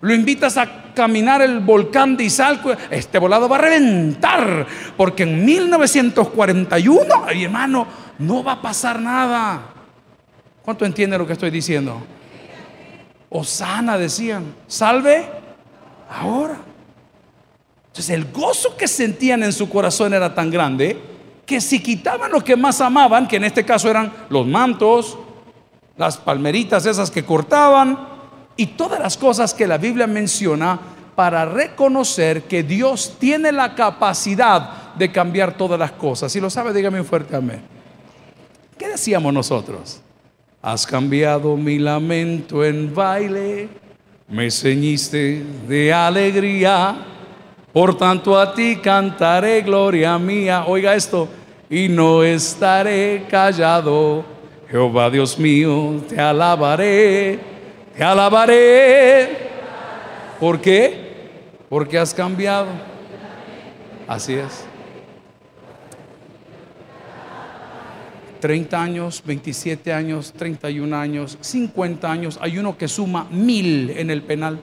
Lo 0.00 0.14
invitas 0.14 0.56
a 0.56 0.92
caminar 0.94 1.42
el 1.42 1.58
volcán 1.60 2.16
de 2.16 2.24
Izalco, 2.24 2.72
este 2.90 3.18
volado 3.18 3.48
va 3.48 3.56
a 3.56 3.60
reventar, 3.60 4.66
porque 4.96 5.24
en 5.24 5.44
1941, 5.44 7.24
ay 7.26 7.44
hermano, 7.44 7.86
no 8.18 8.44
va 8.44 8.52
a 8.52 8.62
pasar 8.62 9.00
nada. 9.00 9.60
¿Cuánto 10.62 10.84
entiende 10.84 11.18
lo 11.18 11.26
que 11.26 11.32
estoy 11.32 11.50
diciendo? 11.50 12.00
Osana 13.28 13.98
decían, 13.98 14.54
salve 14.66 15.26
ahora. 16.08 16.58
Entonces 17.88 18.10
el 18.10 18.30
gozo 18.30 18.76
que 18.76 18.86
sentían 18.86 19.42
en 19.42 19.52
su 19.52 19.68
corazón 19.68 20.14
era 20.14 20.34
tan 20.34 20.50
grande 20.50 20.96
que 21.44 21.60
si 21.60 21.80
quitaban 21.80 22.30
lo 22.30 22.44
que 22.44 22.56
más 22.56 22.80
amaban, 22.80 23.26
que 23.26 23.36
en 23.36 23.44
este 23.44 23.64
caso 23.64 23.90
eran 23.90 24.12
los 24.28 24.46
mantos, 24.46 25.18
las 25.96 26.16
palmeritas 26.18 26.86
esas 26.86 27.10
que 27.10 27.24
cortaban, 27.24 28.17
y 28.58 28.66
todas 28.66 28.98
las 28.98 29.16
cosas 29.16 29.54
que 29.54 29.68
la 29.68 29.78
Biblia 29.78 30.08
menciona 30.08 30.78
para 31.14 31.44
reconocer 31.44 32.42
que 32.42 32.64
Dios 32.64 33.14
tiene 33.18 33.52
la 33.52 33.76
capacidad 33.76 34.94
de 34.94 35.12
cambiar 35.12 35.56
todas 35.56 35.78
las 35.78 35.92
cosas. 35.92 36.32
Si 36.32 36.40
lo 36.40 36.50
sabe, 36.50 36.72
dígame 36.72 36.98
un 36.98 37.06
fuerte 37.06 37.36
amén. 37.36 37.62
¿Qué 38.76 38.88
decíamos 38.88 39.32
nosotros? 39.32 40.00
Has 40.60 40.84
cambiado 40.84 41.56
mi 41.56 41.78
lamento 41.78 42.64
en 42.64 42.92
baile, 42.92 43.68
me 44.26 44.50
ceñiste 44.50 45.44
de 45.68 45.92
alegría, 45.92 46.96
por 47.72 47.96
tanto 47.96 48.36
a 48.36 48.52
ti 48.54 48.76
cantaré 48.82 49.62
gloria 49.62 50.18
mía. 50.18 50.64
Oiga 50.66 50.96
esto, 50.96 51.28
y 51.70 51.88
no 51.88 52.24
estaré 52.24 53.24
callado. 53.30 54.24
Jehová 54.68 55.10
Dios 55.10 55.38
mío, 55.38 56.02
te 56.08 56.20
alabaré 56.20 57.57
te 57.98 58.04
alabaré. 58.04 59.50
¿Por 60.38 60.60
qué? 60.60 61.30
Porque 61.68 61.98
has 61.98 62.14
cambiado. 62.14 62.68
Así 64.06 64.34
es. 64.34 64.64
30 68.40 68.80
años, 68.80 69.20
27 69.26 69.92
años, 69.92 70.32
31 70.32 70.96
años, 70.96 71.38
50 71.40 72.10
años. 72.10 72.38
Hay 72.40 72.56
uno 72.58 72.78
que 72.78 72.86
suma 72.86 73.26
mil 73.32 73.90
en 73.90 74.10
el 74.10 74.22
penal. 74.22 74.62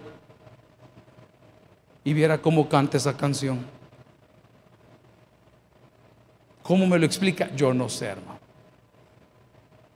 y 2.06 2.13
viera 2.13 2.38
cómo 2.38 2.69
canta 2.69 2.98
esa 2.98 3.17
canción. 3.17 3.65
¿Cómo 6.62 6.86
me 6.86 7.00
lo 7.00 7.06
explica? 7.06 7.50
Yo 7.56 7.74
no 7.74 7.89
sé, 7.89 8.06
hermano. 8.06 8.35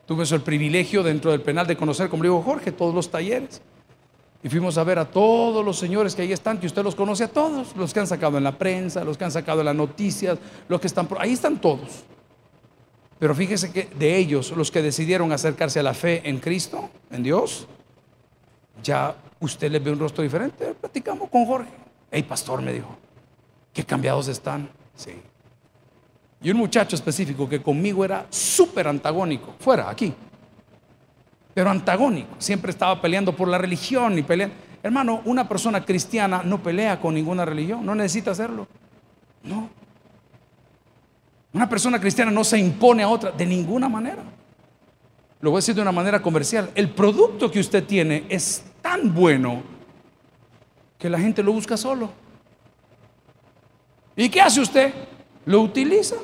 Tuve 0.10 0.24
el 0.24 0.42
privilegio 0.42 1.04
dentro 1.04 1.30
del 1.30 1.42
penal 1.42 1.68
de 1.68 1.78
conocer, 1.78 2.10
como 2.10 2.24
digo 2.24 2.42
Jorge, 2.42 2.72
todos 2.72 2.96
los 2.96 3.12
talleres. 3.12 3.62
Y 4.42 4.50
fuimos 4.50 4.76
a 4.80 4.84
ver 4.84 4.98
a 4.98 5.06
todos 5.06 5.64
los 5.64 5.78
señores 5.78 6.16
que 6.16 6.24
ahí 6.24 6.32
están, 6.34 6.60
que 6.60 6.66
usted 6.66 6.82
los 6.84 6.96
conoce 6.96 7.26
a 7.26 7.28
todos, 7.28 7.76
los 7.76 7.94
que 7.94 8.00
han 8.00 8.08
sacado 8.08 8.36
en 8.40 8.44
la 8.44 8.58
prensa, 8.58 9.04
los 9.04 9.20
que 9.20 9.26
han 9.26 9.32
sacado 9.32 9.60
en 9.60 9.68
las 9.68 9.76
noticias, 9.76 10.40
los 10.68 10.82
que 10.82 10.88
están 10.88 11.08
ahí 11.20 11.34
están 11.34 11.62
todos. 11.62 12.06
Pero 13.20 13.36
fíjese 13.36 13.72
que 13.72 13.88
de 14.00 14.18
ellos, 14.18 14.50
los 14.58 14.72
que 14.72 14.82
decidieron 14.82 15.32
acercarse 15.32 15.80
a 15.80 15.84
la 15.84 15.94
fe 15.94 16.28
en 16.28 16.40
Cristo, 16.40 16.90
en 17.12 17.22
Dios, 17.22 17.68
ya 18.82 19.16
usted 19.40 19.72
les 19.72 19.84
ve 19.84 19.92
un 19.92 20.00
rostro 20.00 20.24
diferente. 20.24 20.74
Platicamos 20.74 21.30
con 21.30 21.46
Jorge. 21.46 21.70
Hey, 22.10 22.24
pastor, 22.24 22.64
me 22.64 22.74
dijo, 22.74 22.98
qué 23.72 23.86
cambiados 23.86 24.28
están. 24.28 24.72
Sí. 24.96 25.12
Y 26.42 26.52
un 26.52 26.58
muchacho 26.58 26.96
específico 26.96 27.50
que 27.50 27.62
conmigo 27.62 28.06
era 28.06 28.26
súper 28.30 28.88
antagónico, 28.88 29.56
fuera, 29.60 29.90
aquí. 29.90 30.14
Pero 31.54 31.70
antagónico, 31.70 32.36
siempre 32.38 32.72
estaba 32.72 33.02
peleando 33.02 33.36
por 33.36 33.48
la 33.48 33.58
religión 33.58 34.18
y 34.18 34.24
peleando. 34.24 34.56
Hermano, 34.82 35.22
una 35.26 35.48
persona 35.50 35.84
cristiana 35.84 36.42
no 36.44 36.64
pelea 36.64 37.00
con 37.02 37.14
ninguna 37.14 37.44
religión, 37.44 37.86
no 37.86 37.94
necesita 37.94 38.32
hacerlo. 38.32 38.68
No. 39.44 39.70
Una 41.52 41.68
persona 41.68 42.00
cristiana 42.00 42.32
no 42.32 42.44
se 42.44 42.58
impone 42.58 43.04
a 43.04 43.10
otra 43.10 43.32
de 43.32 43.46
ninguna 43.46 43.90
manera. 43.90 44.24
Lo 45.42 45.52
voy 45.52 45.58
a 45.58 45.60
decir 45.60 45.76
de 45.76 45.82
una 45.82 45.92
manera 45.92 46.22
comercial. 46.22 46.70
El 46.76 46.92
producto 46.92 47.50
que 47.52 47.60
usted 47.60 47.84
tiene 47.86 48.26
es 48.30 48.64
tan 48.82 49.14
bueno 49.14 49.64
que 50.98 51.10
la 51.10 51.20
gente 51.20 51.42
lo 51.42 51.52
busca 51.52 51.76
solo. 51.76 52.12
¿Y 54.16 54.30
qué 54.30 54.42
hace 54.42 54.62
usted? 54.62 54.94
Lo 55.50 55.62
utiliza. 55.62 56.16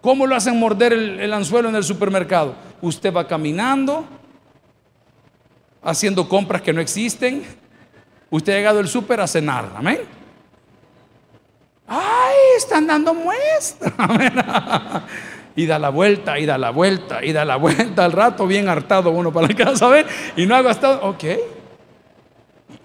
¿Cómo 0.00 0.26
lo 0.26 0.34
hacen 0.34 0.58
morder 0.58 0.94
el, 0.94 1.30
anzuelo 1.30 1.68
en 1.68 1.76
el 1.76 1.84
supermercado? 1.84 2.54
Usted 2.80 3.12
va 3.12 3.28
caminando, 3.28 4.06
haciendo 5.82 6.26
compras 6.26 6.62
que 6.62 6.72
no 6.72 6.80
existen. 6.80 7.44
Usted 8.30 8.54
ha 8.54 8.56
llegado 8.56 8.78
al 8.78 8.88
super 8.88 9.20
a 9.20 9.26
cenar. 9.26 9.74
Amén. 9.76 10.00
¡Ay! 11.86 12.34
Están 12.56 12.86
dando 12.86 13.12
muestra. 13.12 13.92
y 15.54 15.66
da 15.66 15.78
la 15.78 15.90
vuelta, 15.90 16.38
y 16.38 16.46
da 16.46 16.56
la 16.56 16.70
vuelta, 16.70 17.22
y 17.22 17.34
da 17.34 17.44
la 17.44 17.56
vuelta 17.56 18.06
al 18.06 18.12
rato, 18.12 18.46
bien 18.46 18.70
hartado 18.70 19.10
uno 19.10 19.30
para 19.30 19.48
la 19.48 19.54
casa, 19.54 19.86
¿ven? 19.88 20.06
Y 20.34 20.46
no 20.46 20.56
ha 20.56 20.62
gastado. 20.62 21.06
Ok. 21.10 21.24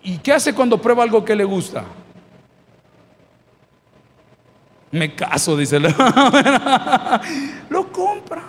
¿Y 0.04 0.18
qué 0.18 0.34
hace 0.34 0.54
cuando 0.54 0.82
prueba 0.82 1.02
algo 1.02 1.24
que 1.24 1.34
le 1.34 1.46
gusta? 1.46 1.86
Me 4.94 5.16
caso, 5.16 5.58
dice. 5.58 5.80
lo 7.70 7.92
compra. 7.92 8.44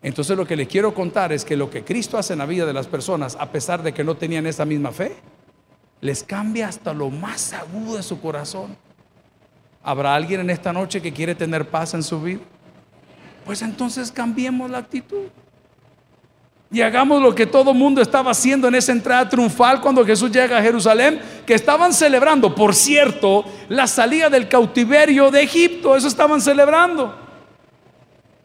Entonces 0.00 0.34
lo 0.34 0.46
que 0.46 0.56
les 0.56 0.66
quiero 0.66 0.94
contar 0.94 1.30
es 1.30 1.44
que 1.44 1.58
lo 1.58 1.68
que 1.68 1.84
Cristo 1.84 2.16
hace 2.16 2.32
en 2.32 2.38
la 2.38 2.46
vida 2.46 2.64
de 2.64 2.72
las 2.72 2.86
personas, 2.86 3.36
a 3.38 3.52
pesar 3.52 3.82
de 3.82 3.92
que 3.92 4.02
no 4.02 4.16
tenían 4.16 4.46
esa 4.46 4.64
misma 4.64 4.90
fe, 4.90 5.16
les 6.00 6.24
cambia 6.24 6.68
hasta 6.68 6.94
lo 6.94 7.10
más 7.10 7.52
agudo 7.52 7.98
de 7.98 8.02
su 8.02 8.18
corazón. 8.18 8.74
¿Habrá 9.82 10.14
alguien 10.14 10.40
en 10.40 10.48
esta 10.48 10.72
noche 10.72 11.02
que 11.02 11.12
quiere 11.12 11.34
tener 11.34 11.68
paz 11.68 11.92
en 11.92 12.02
su 12.02 12.22
vida? 12.22 12.40
Pues 13.44 13.60
entonces 13.60 14.10
cambiemos 14.10 14.70
la 14.70 14.78
actitud. 14.78 15.26
Y 16.72 16.80
hagamos 16.80 17.20
lo 17.20 17.34
que 17.34 17.44
todo 17.46 17.74
mundo 17.74 18.00
estaba 18.00 18.30
haciendo 18.30 18.66
en 18.66 18.74
esa 18.74 18.92
entrada 18.92 19.28
triunfal 19.28 19.82
cuando 19.82 20.06
Jesús 20.06 20.30
llega 20.30 20.56
a 20.56 20.62
Jerusalén, 20.62 21.20
que 21.44 21.52
estaban 21.52 21.92
celebrando, 21.92 22.54
por 22.54 22.74
cierto, 22.74 23.44
la 23.68 23.86
salida 23.86 24.30
del 24.30 24.48
cautiverio 24.48 25.30
de 25.30 25.42
Egipto, 25.42 25.94
eso 25.94 26.08
estaban 26.08 26.40
celebrando. 26.40 27.14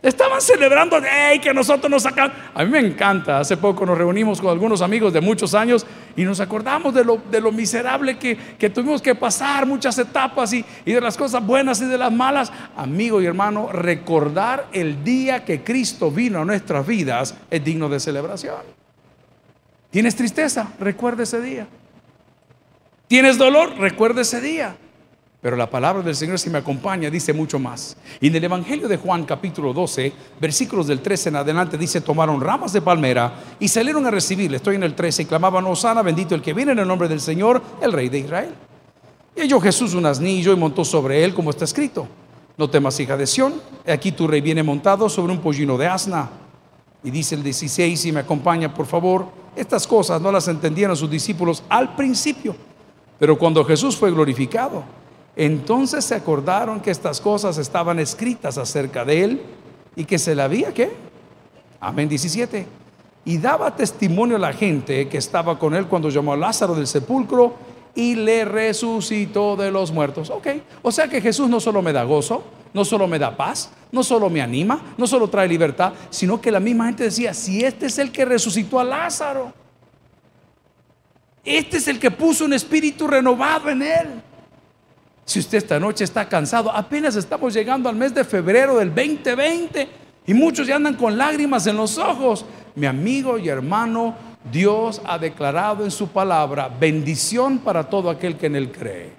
Estaban 0.08 0.40
celebrando 0.40 1.02
hey, 1.04 1.38
que 1.38 1.54
nosotros 1.54 1.92
nos 1.92 2.04
sacamos. 2.04 2.32
A 2.54 2.64
mí 2.64 2.72
me 2.72 2.80
encanta. 2.80 3.40
Hace 3.40 3.58
poco 3.58 3.86
nos 3.86 3.98
reunimos 3.98 4.40
con 4.40 4.52
algunos 4.52 4.82
amigos 4.82 5.12
de 5.12 5.20
muchos 5.20 5.54
años 5.54 5.86
y 6.16 6.24
nos 6.24 6.40
acordamos 6.40 6.94
de 6.94 7.04
lo, 7.04 7.22
de 7.30 7.42
lo 7.42 7.52
miserable 7.52 8.18
que, 8.18 8.38
que, 8.58 8.70
tuvimos 8.70 9.02
que 9.02 9.16
pasar, 9.16 9.66
muchas 9.66 9.98
etapas 9.98 10.54
y, 10.54 10.64
y 10.86 10.94
de 10.94 11.02
las 11.02 11.18
cosas 11.18 11.46
buenas 11.46 11.82
y 11.82 11.86
de 11.88 11.98
las 11.98 12.10
malas. 12.10 12.54
Amigo 12.78 13.22
y 13.22 13.26
hermano, 13.26 13.70
recordar 13.70 14.68
el 14.72 15.04
día 15.04 15.44
que 15.44 15.62
Cristo 15.62 16.10
vino 16.10 16.40
a 16.40 16.46
nuestras 16.46 16.88
vidas 16.88 17.36
es 17.52 17.62
digno 17.62 17.90
de 17.90 18.00
celebración. 18.00 18.62
¿Tienes 19.90 20.16
tristeza? 20.16 20.72
Recuerda 20.80 21.24
ese 21.24 21.42
día. 21.42 21.68
¿Tienes 23.10 23.38
dolor? 23.38 23.78
Recuerda 23.78 24.22
ese 24.22 24.40
día. 24.40 24.78
Pero 25.48 25.56
la 25.56 25.70
palabra 25.70 26.04
del 26.04 26.14
Señor, 26.14 26.38
si 26.40 26.50
me 26.50 26.58
acompaña, 26.58 27.10
dice 27.10 27.32
mucho 27.32 27.58
más. 27.58 27.96
Y 28.20 28.28
en 28.28 28.36
el 28.36 28.44
Evangelio 28.44 28.90
de 28.90 28.98
Juan, 28.98 29.24
capítulo 29.24 29.72
12, 29.72 30.12
versículos 30.42 30.88
del 30.88 31.00
13 31.00 31.30
en 31.30 31.38
adelante, 31.38 31.78
dice: 31.78 32.02
Tomaron 32.02 32.42
ramas 32.42 32.74
de 32.74 32.82
palmera 32.82 33.32
y 33.58 33.70
salieron 33.70 34.06
a 34.06 34.12
recibirle. 34.12 34.58
Estoy 34.58 34.76
en 34.76 34.84
el 34.84 34.94
13 34.94 35.22
y 35.22 35.26
clamaban: 35.26 35.66
Osana, 35.66 36.02
bendito 36.02 36.36
el 36.36 36.42
que 36.42 36.52
viene 36.52 36.74
en 36.74 36.80
el 36.80 36.88
nombre 36.90 37.08
del 37.08 37.22
Señor, 37.22 37.62
el 37.82 37.94
Rey 37.94 38.10
de 38.10 38.20
Israel. 38.20 38.50
Y 39.38 39.40
halló 39.40 39.62
Jesús 39.62 39.94
un 39.94 40.06
asnillo 40.06 40.52
y 40.52 40.58
montó 40.58 40.84
sobre 40.84 41.24
él, 41.24 41.34
como 41.34 41.52
está 41.52 41.64
escrito: 41.64 42.10
No 42.58 42.70
temas, 42.70 43.00
hija 43.00 43.16
de 43.16 43.26
Sión, 43.26 43.54
aquí 43.88 44.12
tu 44.12 44.28
rey 44.28 44.42
viene 44.42 44.64
montado 44.64 45.08
sobre 45.08 45.32
un 45.32 45.40
pollino 45.40 45.78
de 45.78 45.88
asna. 45.88 46.30
Y 47.06 47.10
dice 47.10 47.36
el 47.36 47.44
16, 47.44 47.98
si 47.98 48.12
me 48.12 48.20
acompaña, 48.20 48.74
por 48.74 48.86
favor, 48.86 49.28
estas 49.56 49.88
cosas 49.88 50.20
no 50.20 50.30
las 50.30 50.50
entendieron 50.50 50.98
sus 50.98 51.10
discípulos 51.10 51.64
al 51.70 51.96
principio, 51.96 52.54
pero 53.18 53.38
cuando 53.38 53.64
Jesús 53.64 53.96
fue 53.96 54.12
glorificado, 54.12 54.98
entonces 55.38 56.04
se 56.04 56.16
acordaron 56.16 56.82
que 56.82 56.90
estas 56.90 57.22
cosas 57.22 57.60
estaban 57.60 58.00
escritas 58.00 58.58
acerca 58.58 59.06
de 59.06 59.24
él 59.24 59.42
y 59.96 60.04
que 60.04 60.18
se 60.18 60.34
le 60.34 60.42
había 60.42 60.74
¿qué? 60.74 60.92
Amén 61.80 62.10
17. 62.10 62.66
Y 63.24 63.38
daba 63.38 63.76
testimonio 63.76 64.38
a 64.38 64.40
la 64.40 64.52
gente 64.52 65.08
que 65.08 65.20
estaba 65.20 65.60
con 65.60 65.76
él 65.76 65.86
cuando 65.86 66.10
llamó 66.10 66.34
a 66.34 66.38
Lázaro 66.38 66.74
del 66.74 66.88
sepulcro 66.88 67.54
y 67.94 68.16
le 68.16 68.46
resucitó 68.46 69.56
de 69.56 69.70
los 69.70 69.92
muertos. 69.92 70.32
Ok, 70.32 70.48
o 70.82 70.92
sea 70.92 71.08
que 71.08 71.22
Jesús 71.22 71.48
no 71.48 71.60
solo 71.60 71.84
me 71.84 71.94
da 71.94 72.04
gozo, 72.04 72.44
no 72.74 72.84
solo 72.84 73.08
me 73.08 73.20
da 73.20 73.38
paz, 73.38 73.70
no 73.92 74.02
solo 74.02 74.32
me 74.32 74.42
anima, 74.42 74.96
no 74.98 75.06
solo 75.06 75.30
trae 75.30 75.48
libertad, 75.48 75.94
sino 76.10 76.42
que 76.42 76.52
la 76.52 76.60
misma 76.60 76.86
gente 76.86 77.04
decía, 77.04 77.36
si 77.36 77.64
este 77.64 77.86
es 77.86 78.00
el 78.00 78.12
que 78.12 78.26
resucitó 78.26 78.80
a 78.80 78.84
Lázaro, 78.84 79.54
este 81.44 81.78
es 81.78 81.88
el 81.88 82.00
que 82.00 82.10
puso 82.10 82.44
un 82.46 82.54
espíritu 82.54 83.08
renovado 83.08 83.70
en 83.70 83.84
él. 83.84 84.24
Si 85.28 85.40
usted 85.40 85.58
esta 85.58 85.78
noche 85.78 86.06
está 86.06 86.30
cansado, 86.30 86.72
apenas 86.72 87.18
estamos 87.18 87.54
llegando 87.54 87.90
al 87.90 87.98
mes 87.98 88.16
de 88.16 88.24
febrero 88.24 88.78
del 88.78 88.96
2020 88.96 89.90
y 90.26 90.34
muchos 90.34 90.66
ya 90.66 90.78
andan 90.78 90.94
con 90.94 91.18
lágrimas 91.18 91.68
en 91.68 91.76
los 91.76 91.98
ojos. 91.98 92.46
Mi 92.76 92.86
amigo 92.86 93.38
y 93.38 93.50
hermano, 93.50 94.16
Dios 94.50 95.02
ha 95.04 95.18
declarado 95.18 95.84
en 95.84 95.92
su 95.92 96.08
palabra 96.08 96.70
bendición 96.70 97.58
para 97.58 97.84
todo 97.84 98.10
aquel 98.10 98.38
que 98.38 98.46
en 98.46 98.56
él 98.56 98.72
cree. 98.72 99.12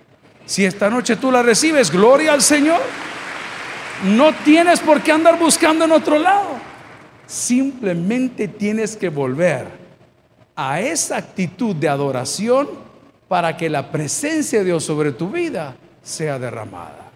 Si 0.47 0.65
esta 0.65 0.89
noche 0.89 1.17
tú 1.17 1.31
la 1.31 1.43
recibes, 1.43 1.91
gloria 1.91 2.33
al 2.33 2.41
Señor. 2.41 2.81
No 4.07 4.33
tienes 4.33 4.81
por 4.81 5.03
qué 5.03 5.13
andar 5.13 5.39
buscando 5.39 5.85
en 5.85 5.93
otro 5.93 6.19
lado. 6.19 6.53
Simplemente 7.27 8.49
tienes 8.49 8.97
que 8.97 9.11
volver 9.11 9.67
a 10.57 10.81
esa 10.81 11.19
actitud 11.19 11.77
de 11.77 11.91
adoración 11.91 12.67
para 13.29 13.59
que 13.59 13.69
la 13.69 13.93
presencia 13.93 14.61
de 14.61 14.65
Dios 14.65 14.85
sobre 14.85 15.13
tu 15.13 15.29
vida 15.29 15.77
sea 16.09 16.39
derramada. 16.39 17.11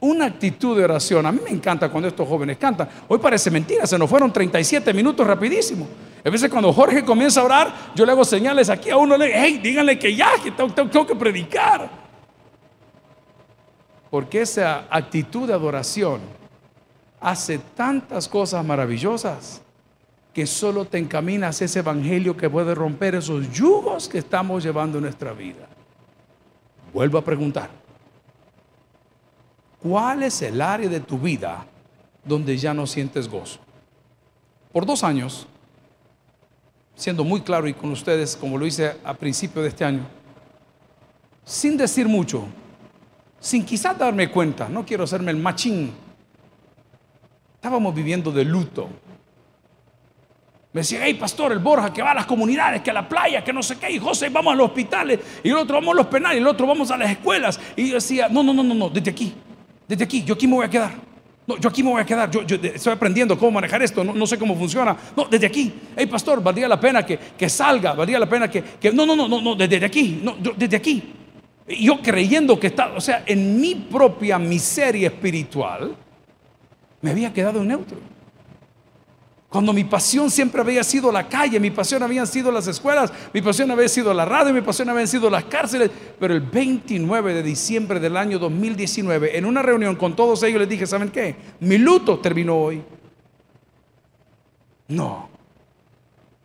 Una 0.00 0.26
actitud 0.26 0.78
de 0.78 0.84
oración. 0.84 1.26
A 1.26 1.32
mí 1.32 1.40
me 1.44 1.50
encanta 1.50 1.90
cuando 1.90 2.08
estos 2.08 2.26
jóvenes 2.26 2.56
cantan. 2.56 2.88
Hoy 3.08 3.18
parece 3.18 3.50
mentira, 3.50 3.86
se 3.86 3.98
nos 3.98 4.08
fueron 4.08 4.32
37 4.32 4.94
minutos 4.94 5.26
rapidísimo. 5.26 5.86
A 6.24 6.30
veces 6.30 6.48
cuando 6.48 6.72
Jorge 6.72 7.04
comienza 7.04 7.40
a 7.40 7.44
orar, 7.44 7.74
yo 7.94 8.06
le 8.06 8.12
hago 8.12 8.24
señales 8.24 8.70
aquí 8.70 8.90
a 8.90 8.96
uno, 8.96 9.16
le 9.16 9.30
hey, 9.34 9.60
díganle 9.62 9.98
que 9.98 10.14
ya, 10.14 10.32
que 10.42 10.52
tengo, 10.52 10.72
tengo 10.72 11.06
que 11.06 11.14
predicar. 11.14 11.90
Porque 14.10 14.42
esa 14.42 14.86
actitud 14.90 15.46
de 15.46 15.54
adoración 15.54 16.20
hace 17.20 17.58
tantas 17.58 18.28
cosas 18.28 18.64
maravillosas 18.64 19.60
que 20.32 20.46
solo 20.46 20.84
te 20.84 20.98
encaminas 20.98 21.60
a 21.60 21.64
ese 21.64 21.80
evangelio 21.80 22.36
que 22.36 22.48
puede 22.48 22.74
romper 22.74 23.16
esos 23.16 23.52
yugos 23.52 24.08
que 24.08 24.18
estamos 24.18 24.62
llevando 24.62 24.98
en 24.98 25.04
nuestra 25.04 25.32
vida. 25.32 25.68
Vuelvo 26.92 27.18
a 27.18 27.24
preguntar. 27.24 27.70
¿Cuál 29.82 30.22
es 30.22 30.42
el 30.42 30.60
área 30.60 30.88
de 30.88 31.00
tu 31.00 31.18
vida 31.18 31.64
donde 32.24 32.56
ya 32.56 32.74
no 32.74 32.86
sientes 32.86 33.28
gozo? 33.28 33.60
Por 34.72 34.84
dos 34.84 35.02
años, 35.02 35.46
siendo 36.94 37.24
muy 37.24 37.40
claro 37.40 37.66
y 37.66 37.74
con 37.74 37.90
ustedes, 37.90 38.36
como 38.36 38.58
lo 38.58 38.66
hice 38.66 38.96
a 39.02 39.14
principio 39.14 39.62
de 39.62 39.68
este 39.68 39.84
año, 39.84 40.06
sin 41.44 41.76
decir 41.76 42.06
mucho, 42.06 42.44
sin 43.40 43.64
quizás 43.64 43.98
darme 43.98 44.30
cuenta, 44.30 44.68
no 44.68 44.84
quiero 44.84 45.04
hacerme 45.04 45.30
el 45.30 45.38
machín, 45.38 45.92
estábamos 47.54 47.94
viviendo 47.94 48.30
de 48.30 48.44
luto. 48.44 48.88
Me 50.72 50.82
decía, 50.82 51.00
hey, 51.02 51.14
pastor, 51.14 51.50
el 51.50 51.58
Borja 51.58 51.92
que 51.92 52.00
va 52.00 52.12
a 52.12 52.14
las 52.14 52.26
comunidades, 52.26 52.80
que 52.80 52.90
a 52.90 52.94
la 52.94 53.08
playa, 53.08 53.42
que 53.42 53.52
no 53.52 53.60
sé 53.60 53.76
qué. 53.76 53.90
Y 53.90 53.98
José, 53.98 54.28
vamos 54.28 54.52
a 54.52 54.56
los 54.56 54.68
hospitales. 54.68 55.18
Y 55.42 55.48
el 55.48 55.56
otro 55.56 55.74
vamos 55.76 55.94
a 55.94 55.96
los 55.96 56.06
penales. 56.06 56.38
Y 56.38 56.40
el 56.40 56.46
otro 56.46 56.64
vamos 56.66 56.90
a 56.92 56.96
las 56.96 57.10
escuelas. 57.10 57.58
Y 57.74 57.88
yo 57.88 57.94
decía, 57.96 58.28
no, 58.28 58.42
no, 58.44 58.54
no, 58.54 58.62
no, 58.62 58.74
no, 58.74 58.88
desde 58.88 59.10
aquí. 59.10 59.34
Desde 59.88 60.04
aquí. 60.04 60.22
Yo 60.22 60.34
aquí 60.34 60.46
me 60.46 60.54
voy 60.54 60.66
a 60.66 60.70
quedar. 60.70 60.92
No, 61.44 61.58
yo 61.58 61.68
aquí 61.68 61.82
me 61.82 61.90
voy 61.90 62.00
a 62.00 62.04
quedar. 62.04 62.30
Yo, 62.30 62.42
estoy 62.62 62.92
aprendiendo 62.92 63.36
cómo 63.36 63.50
manejar 63.50 63.82
esto. 63.82 64.04
No, 64.04 64.26
sé 64.28 64.38
cómo 64.38 64.54
funciona. 64.54 64.96
No, 65.16 65.24
desde 65.24 65.46
aquí. 65.46 65.72
Hey, 65.96 66.06
pastor, 66.06 66.40
valdría 66.40 66.68
la 66.68 66.78
pena 66.78 67.04
que, 67.04 67.18
que 67.18 67.48
salga. 67.48 67.94
Valdría 67.94 68.20
la 68.20 68.28
pena 68.28 68.48
que, 68.48 68.62
que. 68.62 68.92
No, 68.92 69.04
no, 69.04 69.16
no, 69.16 69.26
no, 69.26 69.42
no, 69.42 69.56
desde 69.56 69.84
aquí. 69.84 70.20
No, 70.22 70.36
desde 70.56 70.76
aquí. 70.76 71.02
Yo 71.66 72.00
creyendo 72.00 72.58
que 72.60 72.68
está, 72.68 72.92
o 72.92 73.00
sea, 73.00 73.24
en 73.26 73.60
mi 73.60 73.74
propia 73.74 74.38
miseria 74.38 75.08
espiritual, 75.08 75.96
me 77.00 77.10
había 77.10 77.32
quedado 77.32 77.64
neutro. 77.64 77.98
Cuando 79.50 79.72
mi 79.72 79.82
pasión 79.82 80.30
siempre 80.30 80.60
había 80.60 80.84
sido 80.84 81.10
la 81.10 81.28
calle, 81.28 81.58
mi 81.58 81.72
pasión 81.72 82.04
habían 82.04 82.28
sido 82.28 82.52
las 82.52 82.68
escuelas, 82.68 83.12
mi 83.34 83.42
pasión 83.42 83.68
había 83.72 83.88
sido 83.88 84.14
la 84.14 84.24
radio, 84.24 84.54
mi 84.54 84.60
pasión 84.60 84.88
habían 84.88 85.08
sido 85.08 85.28
las 85.28 85.42
cárceles. 85.44 85.90
Pero 86.20 86.34
el 86.34 86.40
29 86.40 87.34
de 87.34 87.42
diciembre 87.42 87.98
del 87.98 88.16
año 88.16 88.38
2019, 88.38 89.36
en 89.36 89.44
una 89.44 89.60
reunión 89.60 89.96
con 89.96 90.14
todos 90.14 90.40
ellos, 90.44 90.60
les 90.60 90.68
dije, 90.68 90.86
¿saben 90.86 91.10
qué? 91.10 91.34
Mi 91.58 91.78
luto 91.78 92.20
terminó 92.20 92.58
hoy. 92.58 92.80
No. 94.86 95.29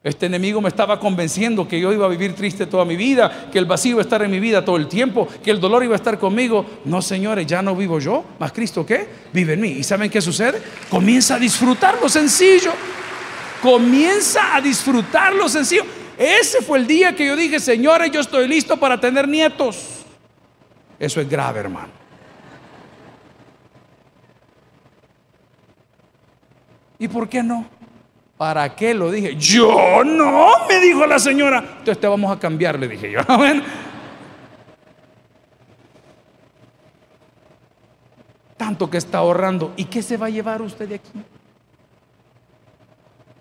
Este 0.06 0.28
enemigo 0.28 0.62
me 0.62 0.70
estaba 0.70 1.00
convenciendo 1.00 1.68
que 1.68 1.80
yo 1.80 1.92
iba 1.92 2.06
a 2.06 2.10
vivir 2.10 2.34
triste 2.34 2.66
toda 2.68 2.86
mi 2.86 2.96
vida, 2.96 3.50
que 3.52 3.60
el 3.60 3.66
vacío 3.66 3.92
iba 3.92 4.02
a 4.02 4.04
estar 4.04 4.22
en 4.22 4.32
mi 4.32 4.40
vida 4.40 4.64
todo 4.64 4.78
el 4.78 4.88
tiempo, 4.88 5.28
que 5.44 5.52
el 5.52 5.60
dolor 5.60 5.84
iba 5.84 5.94
a 5.94 5.98
estar 5.98 6.18
conmigo. 6.18 6.66
No, 6.86 7.02
señores, 7.02 7.46
ya 7.46 7.62
no 7.62 7.76
vivo 7.76 8.00
yo, 8.00 8.24
más 8.40 8.54
Cristo 8.54 8.86
qué? 8.86 9.08
Vive 9.34 9.54
en 9.54 9.62
mí. 9.62 9.70
¿Y 9.70 9.84
saben 9.84 10.10
qué 10.10 10.22
sucede? 10.22 10.62
Comienza 10.90 11.36
a 11.36 11.40
disfrutar 11.40 11.98
lo 12.02 12.08
sencillo 12.08 12.72
comienza 13.66 14.56
a 14.56 14.62
disfrutar 14.62 15.34
lo 15.34 15.50
sencillo. 15.50 15.84
Ese 16.18 16.62
fue 16.62 16.78
el 16.78 16.86
día 16.86 17.16
que 17.16 17.26
yo 17.26 17.36
dije, 17.36 17.60
señores, 17.60 18.12
yo 18.12 18.22
estoy 18.22 18.48
listo 18.48 18.78
para 18.78 19.00
tener 19.00 19.28
nietos. 19.28 20.06
Eso 21.00 21.20
es 21.20 21.28
grave, 21.28 21.62
hermano. 21.62 21.90
¿Y 27.00 27.08
por 27.08 27.28
qué 27.28 27.42
no? 27.42 27.68
¿Para 28.38 28.76
qué 28.76 28.94
lo 28.94 29.10
dije? 29.12 29.36
Yo 29.38 30.04
no, 30.04 30.68
me 30.68 30.80
dijo 30.82 31.06
la 31.06 31.20
señora. 31.20 31.60
Entonces 31.60 32.00
te 32.00 32.08
vamos 32.08 32.36
a 32.36 32.40
cambiar, 32.40 32.78
le 32.78 32.88
dije 32.90 33.12
yo. 33.12 33.20
Tanto 38.58 38.90
que 38.90 38.98
está 38.98 39.20
ahorrando. 39.20 39.72
¿Y 39.78 39.86
qué 39.86 40.02
se 40.02 40.18
va 40.18 40.26
a 40.26 40.30
llevar 40.30 40.62
usted 40.62 40.90
de 40.90 40.96
aquí? 40.96 41.12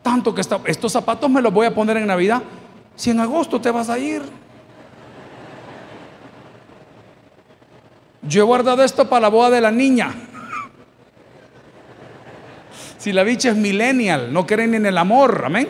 Tanto 0.03 0.33
que 0.35 0.43
está, 0.43 0.61
estos 0.67 0.93
zapatos 0.93 1.29
me 1.29 1.43
los 1.43 1.53
voy 1.53 1.67
a 1.67 1.75
poner 1.75 1.97
en 1.97 2.07
Navidad. 2.07 2.43
Si 2.95 3.11
en 3.11 3.19
agosto 3.19 3.61
te 3.61 3.73
vas 3.73 3.91
a 3.91 3.99
ir. 3.99 4.23
Yo 8.23 8.43
he 8.43 8.45
guardado 8.45 8.85
esto 8.85 9.09
para 9.09 9.23
la 9.23 9.29
boda 9.29 9.51
de 9.51 9.61
la 9.61 9.73
niña. 9.73 10.15
Si 12.99 13.13
la 13.13 13.23
bicha 13.23 13.51
es 13.51 13.57
millennial, 13.57 14.33
no 14.33 14.47
creen 14.47 14.75
en 14.75 14.87
el 14.87 14.97
amor, 14.97 15.43
amén. 15.45 15.69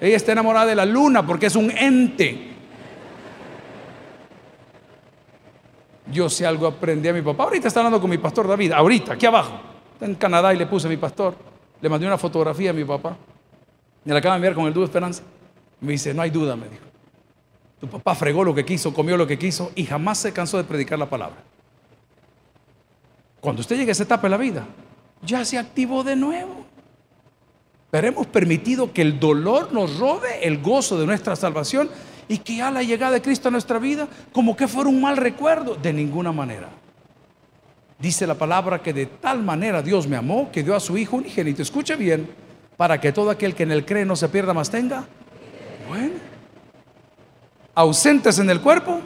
Ella 0.00 0.16
está 0.16 0.32
enamorada 0.32 0.66
de 0.66 0.76
la 0.76 0.86
luna 0.86 1.26
porque 1.26 1.46
es 1.46 1.56
un 1.56 1.70
ente. 1.70 2.48
Yo 6.10 6.30
sé 6.30 6.46
algo 6.46 6.66
aprendí 6.66 7.08
a 7.08 7.12
mi 7.12 7.22
papá. 7.22 7.44
Ahorita 7.44 7.68
está 7.68 7.80
hablando 7.80 8.00
con 8.00 8.08
mi 8.08 8.18
pastor 8.18 8.46
David, 8.46 8.72
ahorita, 8.72 9.14
aquí 9.14 9.26
abajo. 9.26 9.60
Está 9.94 10.06
en 10.06 10.14
Canadá 10.14 10.54
y 10.54 10.56
le 10.56 10.66
puse 10.66 10.86
a 10.86 10.90
mi 10.90 10.96
pastor. 10.96 11.34
Le 11.80 11.88
mandé 11.88 12.06
una 12.06 12.18
fotografía 12.18 12.70
a 12.70 12.72
mi 12.72 12.84
papá. 12.84 13.16
Me 14.04 14.12
la 14.12 14.20
acaba 14.20 14.34
de 14.34 14.38
enviar 14.38 14.54
con 14.54 14.66
el 14.66 14.72
dúo 14.72 14.84
Esperanza. 14.84 15.22
Me 15.80 15.92
dice, 15.92 16.14
no 16.14 16.22
hay 16.22 16.30
duda, 16.30 16.56
me 16.56 16.68
dijo. 16.68 16.84
Tu 17.80 17.86
papá 17.88 18.14
fregó 18.14 18.42
lo 18.42 18.54
que 18.54 18.64
quiso, 18.64 18.92
comió 18.92 19.16
lo 19.16 19.26
que 19.26 19.38
quiso 19.38 19.70
y 19.74 19.84
jamás 19.84 20.18
se 20.18 20.32
cansó 20.32 20.56
de 20.56 20.64
predicar 20.64 20.98
la 20.98 21.08
palabra. 21.08 21.36
Cuando 23.40 23.60
usted 23.60 23.76
llegue 23.76 23.90
a 23.90 23.92
esa 23.92 24.02
etapa 24.02 24.22
de 24.22 24.30
la 24.30 24.36
vida, 24.36 24.66
ya 25.22 25.44
se 25.44 25.58
activó 25.58 26.04
de 26.04 26.16
nuevo. 26.16 26.66
Pero 27.90 28.08
hemos 28.08 28.26
permitido 28.26 28.92
que 28.92 29.02
el 29.02 29.18
dolor 29.18 29.72
nos 29.72 29.98
robe 29.98 30.46
el 30.46 30.58
gozo 30.58 30.98
de 30.98 31.06
nuestra 31.06 31.36
salvación 31.36 31.88
y 32.28 32.38
que 32.38 32.56
ya 32.56 32.70
la 32.70 32.82
llegada 32.82 33.12
de 33.12 33.22
Cristo 33.22 33.48
a 33.48 33.50
nuestra 33.50 33.78
vida 33.78 34.06
como 34.32 34.56
que 34.56 34.68
fuera 34.68 34.90
un 34.90 35.00
mal 35.00 35.16
recuerdo. 35.16 35.74
De 35.74 35.92
ninguna 35.92 36.30
manera. 36.30 36.68
Dice 37.98 38.26
la 38.26 38.34
palabra 38.34 38.82
que 38.82 38.92
de 38.92 39.06
tal 39.06 39.42
manera 39.42 39.82
Dios 39.82 40.06
me 40.06 40.16
amó 40.16 40.50
que 40.52 40.62
dio 40.62 40.76
a 40.76 40.80
su 40.80 40.98
Hijo 40.98 41.16
unigénito. 41.16 41.62
Escuche 41.62 41.96
bien 41.96 42.28
para 42.76 43.00
que 43.00 43.12
todo 43.12 43.30
aquel 43.30 43.54
que 43.54 43.64
en 43.64 43.72
él 43.72 43.84
cree 43.84 44.04
no 44.04 44.14
se 44.14 44.28
pierda 44.28 44.52
más 44.54 44.70
tenga. 44.70 45.04
Bueno, 45.88 46.14
ausentes 47.74 48.38
en 48.38 48.50
el 48.50 48.60
cuerpo. 48.60 49.00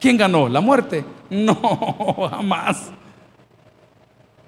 ¿Quién 0.00 0.16
ganó? 0.16 0.48
¿La 0.48 0.60
muerte? 0.60 1.04
No, 1.30 1.54
jamás. 2.28 2.90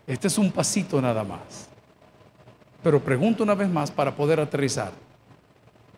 Este 0.04 0.26
es 0.26 0.36
un 0.36 0.50
pasito 0.50 1.00
nada 1.00 1.22
más. 1.22 1.68
Pero 2.82 2.98
pregunto 2.98 3.44
una 3.44 3.54
vez 3.54 3.68
más 3.68 3.88
para 3.88 4.16
poder 4.16 4.40
aterrizar. 4.40 4.90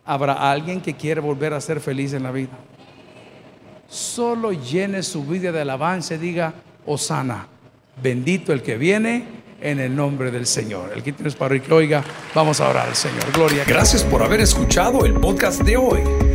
¿Habrá 0.05 0.51
alguien 0.51 0.79
que 0.79 0.93
quiere 0.93 1.21
volver 1.21 1.55
a 1.55 1.59
ser 1.59 1.79
feliz 1.79 2.13
en 2.13 2.21
la 2.21 2.29
vida? 2.29 2.51
Solo 3.89 4.51
llene 4.51 5.01
su 5.01 5.25
vida 5.25 5.51
de 5.51 5.61
alabanza 5.61 6.13
y 6.13 6.17
diga, 6.19 6.53
Osana. 6.85 7.47
Bendito 8.03 8.53
el 8.53 8.61
que 8.61 8.77
viene 8.77 9.25
en 9.59 9.79
el 9.79 9.95
nombre 9.95 10.29
del 10.29 10.45
Señor. 10.45 10.91
El 10.93 11.01
que 11.01 11.13
tienes 11.13 11.33
para 11.33 11.59
que 11.59 11.73
oiga, 11.73 12.03
vamos 12.35 12.61
a 12.61 12.69
orar 12.69 12.89
al 12.89 12.95
Señor. 12.95 13.31
Gloria. 13.33 13.63
Gracias 13.65 14.03
por 14.03 14.21
haber 14.21 14.41
escuchado 14.41 15.03
el 15.03 15.15
podcast 15.15 15.61
de 15.63 15.77
hoy. 15.77 16.34